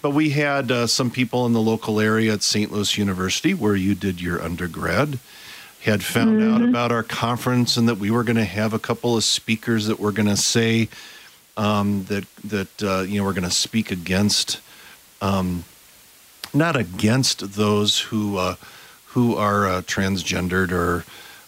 But 0.01 0.09
we 0.09 0.31
had 0.31 0.69
uh, 0.69 0.87
some 0.87 1.09
people 1.09 1.45
in 1.45 1.53
the 1.53 1.61
local 1.61 1.99
area 2.01 2.33
at 2.33 2.43
St. 2.43 2.71
Louis 2.71 2.97
University, 2.97 3.53
where 3.53 3.75
you 3.75 3.95
did 3.95 4.19
your 4.19 4.41
undergrad, 4.41 5.19
had 5.83 6.03
found 6.03 6.43
out 6.43 6.61
about 6.61 6.91
our 6.91 7.03
conference 7.03 7.77
and 7.77 7.87
that 7.87 7.95
we 7.99 8.11
were 8.11 8.23
going 8.23 8.35
to 8.35 8.43
have 8.43 8.73
a 8.73 8.79
couple 8.79 9.15
of 9.15 9.23
speakers 9.23 9.85
that 9.87 9.99
were 9.99 10.11
going 10.11 10.27
to 10.27 10.35
say 10.35 10.89
um, 11.55 12.03
that 12.05 12.25
that 12.43 12.83
uh, 12.83 13.01
you 13.01 13.17
know 13.19 13.23
we're 13.25 13.33
going 13.33 13.43
to 13.43 13.51
speak 13.51 13.91
against, 13.91 14.59
um, 15.21 15.63
not 16.53 16.75
against 16.75 17.53
those 17.53 17.99
who 17.99 18.37
uh, 18.37 18.55
who 19.07 19.35
are 19.35 19.67
uh, 19.67 19.81
transgendered 19.83 20.71
or 20.71 21.05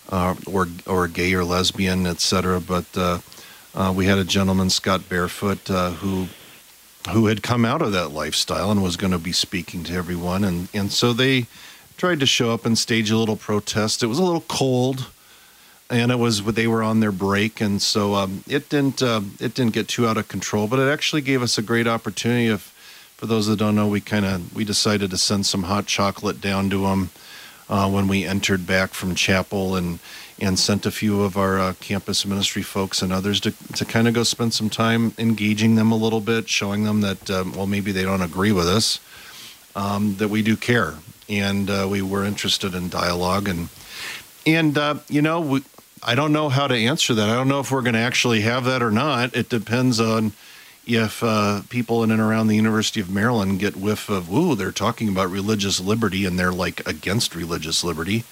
uh, 0.10 0.36
or 0.46 0.68
or 0.86 1.08
gay 1.08 1.34
or 1.34 1.44
lesbian, 1.44 2.06
etc. 2.06 2.60
but. 2.60 2.86
Uh, 2.96 3.20
uh, 3.76 3.92
we 3.94 4.06
had 4.06 4.18
a 4.18 4.24
gentleman, 4.24 4.70
Scott 4.70 5.10
Barefoot, 5.10 5.70
uh, 5.70 5.92
who 5.92 6.28
who 7.12 7.28
had 7.28 7.44
come 7.44 7.66
out 7.66 7.82
of 7.82 7.92
that 7.92 8.10
lifestyle 8.10 8.72
and 8.72 8.82
was 8.82 8.98
going 8.98 9.12
to 9.12 9.20
be 9.20 9.34
speaking 9.34 9.84
to 9.84 9.94
everyone, 9.94 10.44
and 10.44 10.70
and 10.74 10.92
so 10.92 11.12
they 11.12 11.48
tried 11.98 12.20
to 12.22 12.26
show 12.26 12.52
up 12.52 12.66
and 12.66 12.78
stage 12.78 13.12
a 13.12 13.18
little 13.18 13.36
protest. 13.36 14.02
It 14.02 14.08
was 14.08 14.18
a 14.18 14.24
little 14.24 14.46
cold, 14.48 15.08
and 15.90 16.10
it 16.10 16.20
was 16.20 16.44
they 16.44 16.68
were 16.68 16.82
on 16.82 17.02
their 17.02 17.12
break, 17.12 17.60
and 17.60 17.82
so 17.82 18.16
um, 18.16 18.44
it 18.48 18.70
didn't 18.70 19.04
uh, 19.04 19.22
it 19.42 19.54
didn't 19.54 19.74
get 19.74 19.90
too 19.90 20.08
out 20.08 20.18
of 20.18 20.30
control. 20.30 20.68
But 20.68 20.80
it 20.80 20.90
actually 20.90 21.22
gave 21.22 21.42
us 21.42 21.58
a 21.58 21.62
great 21.62 21.86
opportunity. 21.86 22.48
If 22.48 22.74
for 23.18 23.26
those 23.26 23.48
that 23.48 23.60
don't 23.60 23.76
know, 23.76 23.88
we 23.88 24.00
kind 24.00 24.26
of 24.26 24.56
we 24.56 24.64
decided 24.64 25.12
to 25.12 25.18
send 25.18 25.46
some 25.46 25.64
hot 25.64 25.86
chocolate 25.86 26.40
down 26.40 26.70
to 26.70 26.84
them 26.84 27.10
uh, 27.70 27.90
when 27.90 28.08
we 28.08 28.26
entered 28.26 28.66
back 28.68 28.94
from 28.94 29.16
chapel 29.16 29.76
and 29.76 30.00
and 30.40 30.60
sent 30.60 30.86
a 30.86 30.92
few 30.92 31.24
of 31.24 31.38
our 31.38 31.60
uh, 31.60 31.74
campus 31.80 32.26
ministry 32.26 32.62
folks 32.62 33.02
and 33.02 33.14
others 33.14 33.40
to, 33.40 33.52
to 33.74 33.86
kind 33.86 34.08
of 34.08 34.14
go 34.14 34.24
spend 34.24 34.54
some 34.54 34.70
time 34.70 35.14
engaging 35.18 35.76
them 35.76 35.92
a 35.92 35.96
little 35.96 36.20
bit, 36.20 36.50
showing 36.50 36.84
them 36.84 37.02
that, 37.02 37.30
um, 37.32 37.54
well, 37.54 37.68
maybe 37.68 37.92
they 37.92 38.04
don't 38.04 38.22
agree 38.22 38.52
with 38.52 38.68
us, 38.68 39.00
um, 39.76 40.16
that 40.18 40.28
we 40.28 40.42
do 40.42 40.58
care. 40.58 40.96
And 41.30 41.70
uh, 41.70 41.88
we 41.90 42.02
were 42.02 42.26
interested 42.26 42.76
in 42.76 42.90
dialogue. 42.90 43.48
And, 43.48 43.70
and 44.46 44.78
uh, 44.78 44.96
you 45.08 45.22
know, 45.22 45.40
we, 45.40 45.64
I 46.04 46.16
don't 46.16 46.34
know 46.34 46.50
how 46.50 46.68
to 46.68 46.76
answer 46.76 47.14
that. 47.14 47.30
I 47.30 47.34
don't 47.34 47.48
know 47.48 47.62
if 47.62 47.72
we're 47.72 47.82
going 47.82 47.94
to 47.94 48.00
actually 48.00 48.42
have 48.42 48.66
that 48.66 48.84
or 48.84 48.92
not. 48.92 49.36
It 49.36 49.48
depends 49.48 50.02
on 50.02 50.34
if 50.88 51.24
uh, 51.24 51.62
people 51.70 52.04
in 52.04 52.12
and 52.12 52.22
around 52.22 52.48
the 52.48 52.56
University 52.56 53.00
of 53.02 53.10
Maryland 53.10 53.60
get 53.60 53.76
whiff 53.76 54.10
of, 54.10 54.32
ooh, 54.32 54.56
they're 54.56 54.72
talking 54.72 55.10
about 55.10 55.30
religious 55.30 55.80
liberty 55.80 56.26
and 56.26 56.38
they're 56.38 56.52
like 56.52 56.86
against 56.88 57.36
religious 57.36 57.84
liberty. 57.84 58.24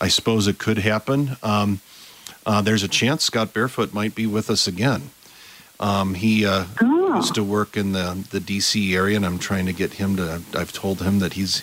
I 0.00 0.08
suppose 0.08 0.46
it 0.48 0.58
could 0.58 0.78
happen. 0.78 1.36
Um, 1.42 1.80
uh, 2.46 2.60
there's 2.62 2.82
a 2.82 2.88
chance 2.88 3.24
Scott 3.24 3.54
Barefoot 3.54 3.94
might 3.94 4.14
be 4.14 4.26
with 4.26 4.50
us 4.50 4.66
again. 4.66 5.10
Um, 5.80 6.14
he 6.14 6.44
uh, 6.46 6.66
Oh. 6.80 7.16
used 7.16 7.34
to 7.34 7.44
work 7.44 7.76
in 7.76 7.92
the 7.92 8.24
the 8.30 8.40
DC 8.40 8.94
area, 8.94 9.16
and 9.16 9.24
I'm 9.26 9.38
trying 9.38 9.66
to 9.66 9.72
get 9.72 9.94
him 9.94 10.16
to. 10.16 10.40
I've 10.56 10.72
told 10.72 11.00
him 11.02 11.18
that 11.20 11.34
he's 11.34 11.62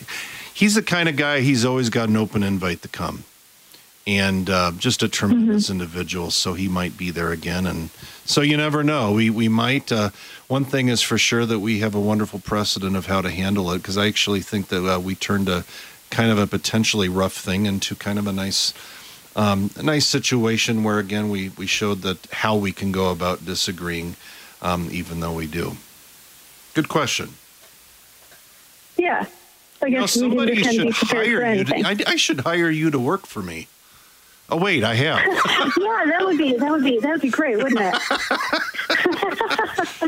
he's 0.53 0.75
the 0.75 0.81
kind 0.83 1.07
of 1.09 1.15
guy. 1.15 1.41
He's 1.41 1.65
always 1.65 1.89
got 1.89 2.09
an 2.09 2.17
open 2.17 2.41
invite 2.43 2.81
to 2.83 2.87
come, 2.87 3.23
and 4.07 4.49
uh, 4.49 4.71
just 4.77 5.03
a 5.03 5.07
tremendous 5.07 5.69
individual. 5.69 6.31
So 6.31 6.53
he 6.53 6.67
might 6.67 6.97
be 6.97 7.11
there 7.11 7.31
again, 7.31 7.65
and 7.65 7.89
so 8.25 8.41
you 8.41 8.57
never 8.57 8.83
know. 8.83 9.13
We 9.13 9.29
we 9.29 9.47
might. 9.47 9.91
Uh, 9.91 10.09
one 10.47 10.65
thing 10.65 10.89
is 10.89 11.01
for 11.01 11.17
sure 11.17 11.45
that 11.45 11.59
we 11.59 11.79
have 11.79 11.95
a 11.95 11.99
wonderful 11.99 12.39
precedent 12.39 12.95
of 12.95 13.05
how 13.05 13.21
to 13.21 13.29
handle 13.29 13.71
it 13.71 13.77
because 13.77 13.97
I 13.97 14.07
actually 14.07 14.41
think 14.41 14.67
that 14.67 14.85
uh, 14.85 14.99
we 14.99 15.15
turned 15.15 15.47
a 15.47 15.63
kind 16.09 16.31
of 16.31 16.37
a 16.37 16.47
potentially 16.47 17.09
rough 17.09 17.33
thing 17.33 17.65
into 17.65 17.95
kind 17.95 18.19
of 18.19 18.27
a 18.27 18.33
nice 18.33 18.73
um, 19.35 19.69
a 19.77 19.83
nice 19.83 20.05
situation 20.05 20.83
where 20.83 20.99
again 20.99 21.29
we 21.29 21.49
we 21.49 21.67
showed 21.67 22.01
that 22.01 22.25
how 22.31 22.55
we 22.55 22.71
can 22.71 22.91
go 22.91 23.11
about 23.11 23.45
disagreeing, 23.45 24.15
um, 24.61 24.89
even 24.91 25.19
though 25.19 25.33
we 25.33 25.47
do. 25.47 25.77
Good 26.73 26.89
question. 26.89 27.29
Yeah. 28.97 29.25
I 29.83 29.89
guess 29.89 30.13
somebody 30.13 30.61
should 30.61 30.87
be 30.87 30.91
prepared 30.91 31.27
for 31.27 31.43
hire 31.43 31.53
you. 31.55 31.63
To. 31.63 31.75
I, 31.75 31.95
I 32.05 32.15
should 32.15 32.41
hire 32.41 32.69
you 32.69 32.91
to 32.91 32.99
work 32.99 33.25
for 33.25 33.41
me. 33.41 33.67
Oh 34.53 34.57
wait, 34.57 34.83
I 34.83 34.95
have. 34.95 35.19
yeah, 35.25 36.03
that 36.07 36.21
would 36.25 36.37
be 36.37 36.57
that 36.57 36.69
would 36.71 36.83
be 36.83 36.99
that 36.99 37.09
would 37.11 37.21
be 37.21 37.29
great, 37.29 37.55
wouldn't 37.57 37.79
it? 37.79 37.95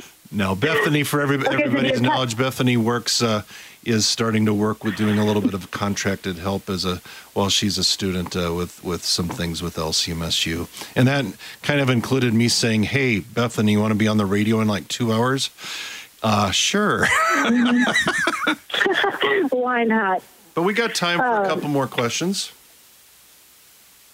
No, 0.35 0.55
Bethany, 0.55 1.03
for 1.03 1.21
every, 1.21 1.39
so 1.39 1.51
everybody's 1.51 1.91
you're- 1.91 2.01
knowledge, 2.07 2.35
Bethany 2.35 2.75
works 2.75 3.21
uh, 3.21 3.43
is 3.85 4.07
starting 4.07 4.47
to 4.47 4.53
work 4.53 4.83
with 4.83 4.95
doing 4.95 5.19
a 5.19 5.25
little 5.25 5.43
bit 5.43 5.53
of 5.53 5.69
contracted 5.69 6.39
help 6.39 6.71
as 6.71 6.85
a 6.85 7.01
while 7.35 7.49
she's 7.49 7.77
a 7.77 7.83
student 7.83 8.35
uh, 8.35 8.51
with 8.51 8.83
with 8.83 9.05
some 9.05 9.29
things 9.29 9.61
with 9.61 9.75
LCMSU, 9.75 10.67
and 10.95 11.07
that 11.07 11.25
kind 11.61 11.79
of 11.81 11.89
included 11.91 12.33
me 12.33 12.47
saying, 12.47 12.81
"Hey, 12.81 13.19
Bethany, 13.19 13.73
you 13.73 13.79
want 13.79 13.91
to 13.91 13.95
be 13.95 14.07
on 14.07 14.17
the 14.17 14.25
radio 14.25 14.59
in 14.59 14.67
like 14.67 14.87
two 14.87 15.13
hours?" 15.13 15.51
Uh, 16.23 16.49
sure, 16.49 17.05
Why 19.51 19.83
not? 19.83 20.23
but 20.55 20.63
we 20.63 20.73
got 20.73 20.95
time 20.95 21.19
for 21.19 21.27
a 21.27 21.43
Oh. 21.43 21.47
couple 21.47 21.69
more 21.69 21.85
questions. 21.85 22.51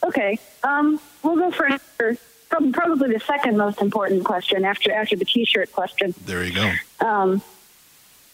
Okay. 0.05 0.39
Um, 0.63 0.99
we'll 1.23 1.35
go 1.35 1.51
for 1.51 1.67
prob- 2.49 2.73
probably 2.73 3.13
the 3.13 3.19
second 3.19 3.57
most 3.57 3.81
important 3.81 4.23
question 4.23 4.65
after 4.65 4.91
after 4.91 5.15
the 5.15 5.25
T-shirt 5.25 5.71
question. 5.71 6.13
There 6.25 6.43
you 6.43 6.53
go. 6.53 7.05
Um, 7.05 7.41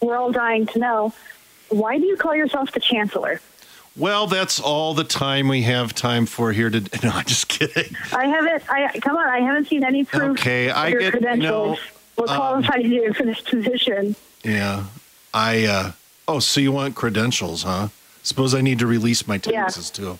we're 0.00 0.16
all 0.16 0.32
dying 0.32 0.66
to 0.66 0.78
know 0.78 1.12
why 1.68 1.98
do 1.98 2.06
you 2.06 2.16
call 2.16 2.34
yourself 2.36 2.70
the 2.72 2.80
Chancellor? 2.80 3.40
Well, 3.96 4.26
that's 4.26 4.60
all 4.60 4.92
the 4.94 5.04
time 5.04 5.48
we 5.48 5.62
have 5.62 5.94
time 5.94 6.26
for 6.26 6.52
here 6.52 6.68
today. 6.70 6.98
No, 7.02 7.10
I'm 7.10 7.24
just 7.24 7.48
kidding. 7.48 7.96
I 8.12 8.26
haven't. 8.26 8.62
I 8.70 8.98
come 9.00 9.16
on. 9.16 9.26
I 9.28 9.40
haven't 9.40 9.68
seen 9.68 9.82
any 9.84 10.04
proof. 10.04 10.38
Okay, 10.38 10.68
of 10.70 10.76
I 10.76 10.88
your 10.88 11.00
get- 11.00 11.10
credentials. 11.12 11.78
no, 11.78 11.82
What 12.16 12.30
um, 12.30 12.36
qualifies 12.36 12.84
you 12.84 13.12
for 13.14 13.24
this 13.24 13.40
position? 13.40 14.14
Yeah. 14.44 14.84
I 15.34 15.64
uh 15.64 15.92
oh, 16.28 16.38
so 16.38 16.60
you 16.60 16.72
want 16.72 16.94
credentials, 16.94 17.62
huh? 17.64 17.88
Suppose 18.22 18.54
I 18.54 18.60
need 18.60 18.78
to 18.80 18.86
release 18.86 19.26
my 19.26 19.36
Yeah. 19.44 19.62
taxes 19.64 19.90
too. 19.90 20.18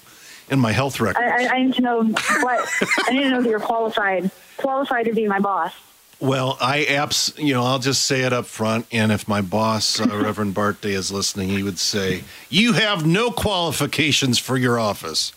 And 0.49 0.61
my 0.61 0.73
health 0.73 1.01
record. 1.01 1.23
I, 1.23 1.45
I, 1.45 1.49
I 1.55 1.63
need 1.65 1.75
to 1.75 1.83
know 1.83 2.05
what. 2.05 2.69
I 3.07 3.13
need 3.13 3.25
to 3.25 3.31
know 3.31 3.43
that 3.43 3.49
you're 3.49 3.61
qualified. 3.61 4.31
Qualified 4.57 5.07
to 5.07 5.13
be 5.13 5.27
my 5.27 5.41
boss. 5.41 5.73
well, 6.21 6.57
I 6.61 6.85
abs 6.85 7.33
you 7.37 7.53
know, 7.53 7.65
I'll 7.65 7.79
just 7.79 8.05
say 8.05 8.23
it 8.23 8.33
up 8.33 8.47
front 8.47 8.87
and 8.93 9.13
if 9.13 9.27
my 9.29 9.41
boss, 9.41 10.01
uh, 10.01 10.07
Reverend 10.07 10.55
Bart 10.55 10.81
Day 10.81 10.93
is 10.93 11.11
listening, 11.11 11.49
he 11.49 11.63
would 11.63 11.79
say, 11.79 12.23
"You 12.49 12.75
have 12.75 13.05
no 13.05 13.31
qualifications 13.31 14.39
for 14.39 14.57
your 14.57 14.79
office." 14.79 15.33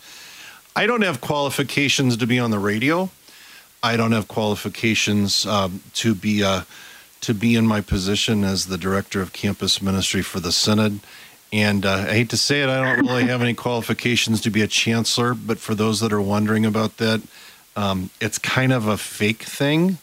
I 0.75 0.85
don't 0.85 1.01
have 1.01 1.19
qualifications 1.19 2.15
to 2.17 2.27
be 2.27 2.39
on 2.39 2.51
the 2.51 2.59
radio. 2.59 3.09
I 3.81 3.97
don't 3.97 4.11
have 4.11 4.27
qualifications 4.27 5.45
um, 5.45 5.81
to 5.95 6.13
be 6.13 6.43
uh, 6.43 6.61
to 7.21 7.33
be 7.33 7.55
in 7.55 7.65
my 7.67 7.81
position 7.81 8.43
as 8.43 8.67
the 8.67 8.77
director 8.77 9.21
of 9.21 9.33
campus 9.33 9.81
ministry 9.81 10.21
for 10.21 10.39
the 10.39 10.51
synod. 10.51 10.99
And 11.51 11.85
uh, 11.85 12.05
I 12.07 12.13
hate 12.13 12.29
to 12.29 12.37
say 12.37 12.61
it, 12.61 12.69
I 12.69 12.83
don't 12.95 13.07
really 13.07 13.23
have 13.25 13.41
any 13.41 13.53
qualifications 13.55 14.41
to 14.41 14.51
be 14.51 14.61
a 14.61 14.67
chancellor. 14.67 15.33
But 15.33 15.57
for 15.59 15.73
those 15.73 15.99
that 16.01 16.13
are 16.13 16.21
wondering 16.21 16.65
about 16.65 16.97
that, 16.97 17.21
um, 17.75 18.11
it's 18.21 18.37
kind 18.37 18.71
of 18.71 18.87
a 18.87 18.97
fake 18.97 19.43
thing. 19.43 19.97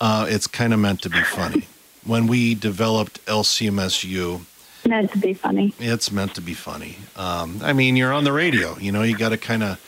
Uh, 0.00 0.26
it's 0.28 0.46
kind 0.46 0.72
of 0.72 0.80
meant 0.80 1.02
to 1.02 1.10
be 1.10 1.20
funny. 1.22 1.66
When 2.06 2.26
we 2.26 2.54
developed 2.54 3.24
LCMSU, 3.26 4.40
Meant 4.84 5.12
to 5.12 5.18
be 5.18 5.32
funny. 5.32 5.72
it's 5.78 6.10
meant 6.10 6.34
to 6.34 6.40
be 6.40 6.54
funny. 6.54 6.96
Um, 7.16 7.60
I 7.62 7.72
mean, 7.72 7.94
you're 7.94 8.12
on 8.12 8.24
the 8.24 8.32
radio. 8.32 8.76
You 8.78 8.90
know, 8.90 9.02
you 9.02 9.16
got 9.16 9.28
to 9.28 9.36
kind 9.36 9.62
of. 9.62 9.80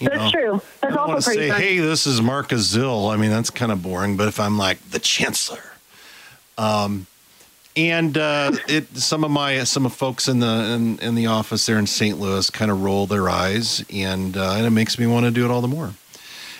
You 0.00 0.08
That's 0.08 0.18
know, 0.22 0.30
true. 0.30 0.54
I 0.54 0.58
That's 0.80 0.94
don't 0.96 1.08
want 1.08 1.22
to 1.24 1.30
say, 1.30 1.48
funny. 1.50 1.62
"Hey, 1.62 1.78
this 1.78 2.06
is 2.06 2.22
Mark 2.22 2.48
Zill." 2.48 3.12
I 3.12 3.18
mean, 3.18 3.28
that's 3.28 3.50
kind 3.50 3.70
of 3.70 3.82
boring. 3.82 4.16
But 4.16 4.28
if 4.28 4.40
I'm 4.40 4.56
like 4.56 4.78
the 4.92 4.98
chancellor, 4.98 5.62
um, 6.56 7.06
and 7.88 8.18
uh, 8.18 8.52
it, 8.68 8.94
some 8.96 9.24
of 9.24 9.30
my 9.30 9.64
some 9.64 9.86
of 9.86 9.94
folks 9.94 10.28
in 10.28 10.40
the 10.40 10.46
in, 10.74 10.98
in 10.98 11.14
the 11.14 11.26
office 11.26 11.64
there 11.64 11.78
in 11.78 11.86
St. 11.86 12.20
Louis 12.20 12.50
kind 12.50 12.70
of 12.70 12.82
roll 12.82 13.06
their 13.06 13.30
eyes, 13.30 13.82
and 13.90 14.36
uh, 14.36 14.52
and 14.56 14.66
it 14.66 14.70
makes 14.70 14.98
me 14.98 15.06
want 15.06 15.24
to 15.24 15.30
do 15.30 15.46
it 15.46 15.50
all 15.50 15.62
the 15.62 15.68
more. 15.68 15.94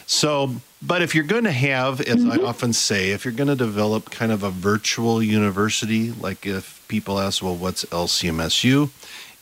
So, 0.07 0.57
but 0.83 1.03
if 1.03 1.15
you're 1.15 1.25
going 1.25 1.45
to 1.45 1.53
have, 1.53 2.01
as 2.01 2.25
I 2.25 2.39
often 2.39 2.73
say, 2.73 3.11
if 3.11 3.25
you're 3.25 3.35
going 3.35 3.49
to 3.49 3.55
develop 3.55 4.11
kind 4.11 4.33
of 4.33 4.43
a 4.43 4.51
virtual 4.51 5.23
university, 5.23 6.11
like 6.11 6.47
if 6.47 6.85
people 6.89 7.21
ask, 7.21 7.43
well, 7.43 7.55
what's 7.55 7.85
LCMSU? 7.85 8.91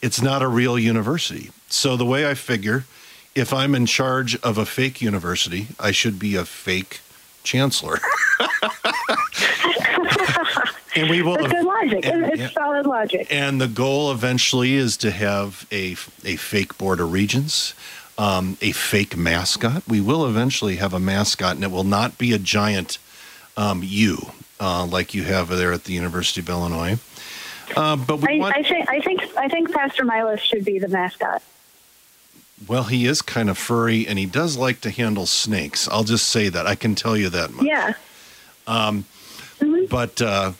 It's 0.02 0.20
not 0.20 0.42
a 0.42 0.48
real 0.48 0.78
university. 0.78 1.50
So 1.68 1.96
the 1.96 2.04
way 2.04 2.28
I 2.28 2.34
figure, 2.34 2.84
if 3.34 3.54
I'm 3.54 3.74
in 3.74 3.86
charge 3.86 4.36
of 4.42 4.58
a 4.58 4.66
fake 4.66 5.00
university, 5.00 5.68
I 5.80 5.90
should 5.90 6.18
be 6.18 6.36
a 6.36 6.44
fake 6.44 7.00
chancellor. 7.44 7.98
and 11.00 11.10
we 11.10 11.22
will 11.22 11.36
That's 11.36 11.52
good 11.52 11.64
logic. 11.64 12.06
and- 12.06 12.24
it's 12.26 12.38
yeah. 12.40 12.50
solid 12.50 12.86
logic. 12.86 13.26
and 13.30 13.60
the 13.60 13.68
goal 13.68 14.10
eventually 14.12 14.74
is 14.74 14.96
to 14.98 15.10
have 15.10 15.66
a, 15.72 15.92
a 16.24 16.36
fake 16.36 16.76
board 16.78 17.00
of 17.00 17.12
regents, 17.12 17.74
um, 18.16 18.56
a 18.60 18.72
fake 18.72 19.16
mascot. 19.16 19.82
We 19.88 20.00
will 20.00 20.26
eventually 20.26 20.76
have 20.76 20.92
a 20.92 21.00
mascot, 21.00 21.54
and 21.54 21.64
it 21.64 21.70
will 21.70 21.84
not 21.84 22.18
be 22.18 22.32
a 22.32 22.38
giant 22.38 22.98
um, 23.56 23.82
U 23.84 24.30
uh, 24.60 24.84
like 24.86 25.14
you 25.14 25.22
have 25.24 25.48
there 25.48 25.72
at 25.72 25.84
the 25.84 25.92
University 25.92 26.40
of 26.40 26.48
Illinois. 26.48 26.98
Uh, 27.76 27.96
but 27.96 28.16
we 28.20 28.36
I, 28.36 28.38
want, 28.38 28.56
I 28.56 28.62
think. 28.62 28.88
I 28.88 29.00
think. 29.00 29.20
I 29.36 29.48
think 29.48 29.70
Pastor 29.72 30.04
Milos 30.04 30.40
should 30.40 30.64
be 30.64 30.78
the 30.78 30.88
mascot. 30.88 31.42
well, 32.66 32.84
he 32.84 33.04
is 33.06 33.20
kind 33.20 33.50
of 33.50 33.58
furry, 33.58 34.06
and 34.06 34.18
he 34.18 34.24
does 34.26 34.56
like 34.56 34.80
to 34.80 34.90
handle 34.90 35.26
snakes. 35.26 35.86
I'll 35.88 36.02
just 36.04 36.28
say 36.28 36.48
that. 36.48 36.66
I 36.66 36.74
can 36.76 36.94
tell 36.94 37.14
you 37.16 37.28
that 37.28 37.52
much. 37.52 37.66
Yeah. 37.66 37.92
Um, 38.66 39.04
but 39.90 40.20
uh, 40.22 40.52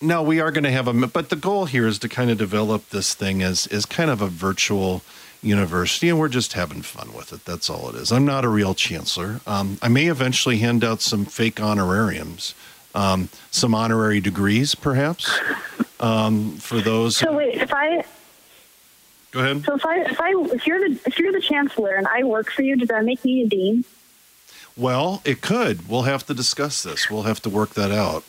no, 0.00 0.22
we 0.22 0.40
are 0.40 0.50
going 0.50 0.64
to 0.64 0.70
have 0.70 0.88
a. 0.88 0.92
But 1.06 1.30
the 1.30 1.36
goal 1.36 1.66
here 1.66 1.86
is 1.86 1.98
to 2.00 2.08
kind 2.08 2.30
of 2.30 2.38
develop 2.38 2.90
this 2.90 3.14
thing 3.14 3.42
as 3.42 3.66
as 3.68 3.86
kind 3.86 4.10
of 4.10 4.20
a 4.20 4.28
virtual 4.28 5.02
university, 5.42 6.08
and 6.08 6.18
we're 6.18 6.28
just 6.28 6.54
having 6.54 6.82
fun 6.82 7.12
with 7.12 7.32
it. 7.32 7.44
That's 7.44 7.70
all 7.70 7.88
it 7.88 7.94
is. 7.94 8.12
I'm 8.12 8.24
not 8.24 8.44
a 8.44 8.48
real 8.48 8.74
chancellor. 8.74 9.40
Um, 9.46 9.78
I 9.82 9.88
may 9.88 10.06
eventually 10.06 10.58
hand 10.58 10.84
out 10.84 11.00
some 11.00 11.24
fake 11.24 11.60
honorariums, 11.60 12.54
um, 12.94 13.28
some 13.50 13.74
honorary 13.74 14.20
degrees, 14.20 14.74
perhaps, 14.74 15.38
um, 16.00 16.56
for 16.56 16.80
those. 16.80 17.16
So 17.16 17.32
wait, 17.36 17.54
if 17.54 17.72
I 17.72 18.04
Go 19.30 19.40
ahead. 19.40 19.64
so 19.64 19.74
if 19.74 19.84
I 19.84 20.00
if 20.00 20.20
I 20.20 20.30
if 20.54 20.66
you're 20.66 20.88
the 20.88 20.98
if 21.06 21.18
you're 21.18 21.32
the 21.32 21.40
chancellor 21.40 21.94
and 21.94 22.06
I 22.06 22.24
work 22.24 22.50
for 22.50 22.62
you, 22.62 22.76
does 22.76 22.88
that 22.88 23.04
make 23.04 23.24
me 23.24 23.42
a 23.42 23.46
dean? 23.46 23.84
Well, 24.76 25.22
it 25.24 25.40
could. 25.40 25.88
We'll 25.88 26.02
have 26.02 26.26
to 26.26 26.34
discuss 26.34 26.82
this. 26.82 27.10
We'll 27.10 27.22
have 27.22 27.40
to 27.42 27.50
work 27.50 27.70
that 27.74 27.90
out. 27.90 28.24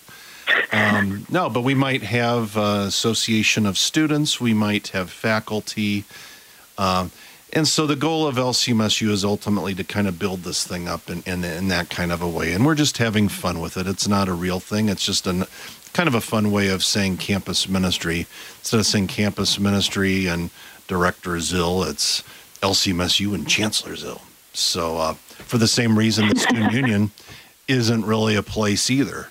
Um, 0.72 1.26
no, 1.30 1.50
but 1.50 1.62
we 1.62 1.74
might 1.74 2.04
have 2.04 2.58
uh, 2.58 2.84
association 2.88 3.66
of 3.66 3.78
students. 3.78 4.42
We 4.42 4.54
might 4.54 4.90
have 4.90 5.10
faculty, 5.10 6.04
um, 6.78 7.12
and 7.54 7.68
so 7.68 7.88
the 7.88 7.96
goal 7.96 8.28
of 8.28 8.36
LCMSU 8.36 9.10
is 9.10 9.24
ultimately 9.24 9.74
to 9.76 9.84
kind 9.86 10.08
of 10.08 10.20
build 10.20 10.42
this 10.42 10.68
thing 10.68 10.88
up 10.88 11.10
in, 11.10 11.24
in 11.26 11.46
in 11.46 11.70
that 11.70 11.90
kind 11.90 12.12
of 12.12 12.22
a 12.22 12.28
way. 12.28 12.52
And 12.52 12.66
we're 12.66 12.76
just 12.76 12.98
having 12.98 13.30
fun 13.30 13.62
with 13.62 13.78
it. 13.78 13.88
It's 13.88 14.08
not 14.08 14.28
a 14.28 14.34
real 14.34 14.60
thing. 14.60 14.90
It's 14.90 15.06
just 15.06 15.26
a 15.26 15.48
kind 15.94 16.08
of 16.08 16.16
a 16.16 16.22
fun 16.22 16.52
way 16.52 16.68
of 16.68 16.84
saying 16.84 17.18
campus 17.18 17.70
ministry 17.70 18.28
instead 18.60 18.80
of 18.80 18.86
saying 18.86 19.08
campus 19.08 19.60
ministry 19.60 20.28
and 20.28 20.50
director 20.88 21.32
Zill. 21.38 21.90
It's 21.90 22.24
LCMSU 22.62 23.34
and 23.34 23.48
Chancellor 23.48 23.94
Zill. 23.94 24.22
So 24.54 24.98
uh, 24.98 25.14
for 25.14 25.58
the 25.58 25.68
same 25.68 25.98
reason, 25.98 26.28
the 26.30 26.40
student 26.40 26.72
union 26.74 27.12
isn't 27.68 28.06
really 28.06 28.36
a 28.36 28.44
place 28.44 28.90
either. 28.90 29.30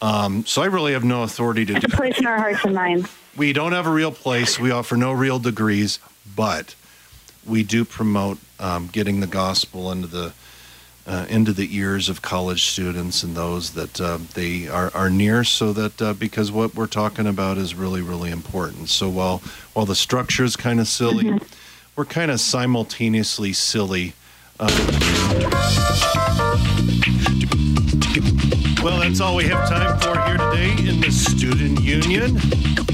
Um, 0.00 0.46
so 0.46 0.62
I 0.62 0.66
really 0.66 0.92
have 0.92 1.04
no 1.04 1.22
authority 1.22 1.64
to 1.66 1.72
do. 1.72 1.76
It's 1.76 1.92
a 1.92 1.96
place 1.96 2.18
in 2.18 2.26
our 2.26 2.38
hearts 2.38 2.64
and 2.64 2.74
minds. 2.74 3.08
We 3.36 3.52
don't 3.52 3.72
have 3.72 3.86
a 3.86 3.90
real 3.90 4.12
place. 4.12 4.58
We 4.58 4.70
offer 4.70 4.96
no 4.96 5.12
real 5.12 5.38
degrees, 5.38 5.98
but 6.36 6.74
we 7.46 7.62
do 7.62 7.84
promote 7.84 8.38
um, 8.60 8.88
getting 8.88 9.20
the 9.20 9.26
gospel 9.26 9.90
into 9.90 10.06
the 10.06 10.32
uh, 11.06 11.24
into 11.30 11.54
the 11.54 11.74
ears 11.74 12.10
of 12.10 12.20
college 12.20 12.66
students 12.66 13.22
and 13.22 13.34
those 13.34 13.70
that 13.70 13.98
uh, 13.98 14.18
they 14.34 14.68
are, 14.68 14.90
are 14.94 15.08
near 15.08 15.42
so 15.42 15.72
that 15.72 16.02
uh, 16.02 16.12
because 16.12 16.52
what 16.52 16.74
we're 16.74 16.86
talking 16.86 17.26
about 17.26 17.56
is 17.56 17.74
really 17.74 18.02
really 18.02 18.30
important 18.30 18.90
so 18.90 19.08
while 19.08 19.38
while 19.72 19.86
the 19.86 19.94
structure 19.94 20.44
is 20.44 20.54
kind 20.54 20.78
of 20.78 20.86
silly 20.86 21.38
we're 21.96 22.04
kind 22.04 22.30
of 22.30 22.38
simultaneously 22.40 23.54
silly 23.54 24.12
uh, 24.60 24.68
well 28.82 28.98
that's 28.98 29.20
all 29.20 29.36
we 29.36 29.44
have 29.44 29.68
time 29.68 29.98
for 29.98 30.20
here 30.26 30.36
today 30.36 30.88
in 30.88 31.00
the 31.00 31.10
student 31.10 31.80
union. 31.82 32.36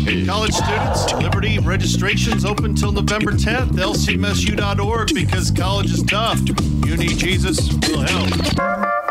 Hey, 0.04 0.24
college 0.24 0.52
students 0.54 1.12
liberty 1.14 1.58
registration's 1.58 2.44
open 2.44 2.74
till 2.74 2.92
november 2.92 3.32
10th 3.32 3.70
lcmsu.org 3.70 5.14
because 5.14 5.50
college 5.50 5.92
is 5.92 6.02
tough. 6.02 6.40
You 6.86 6.96
need 6.96 7.18
jesus 7.18 7.72
we'll 7.88 8.00
help 8.00 9.03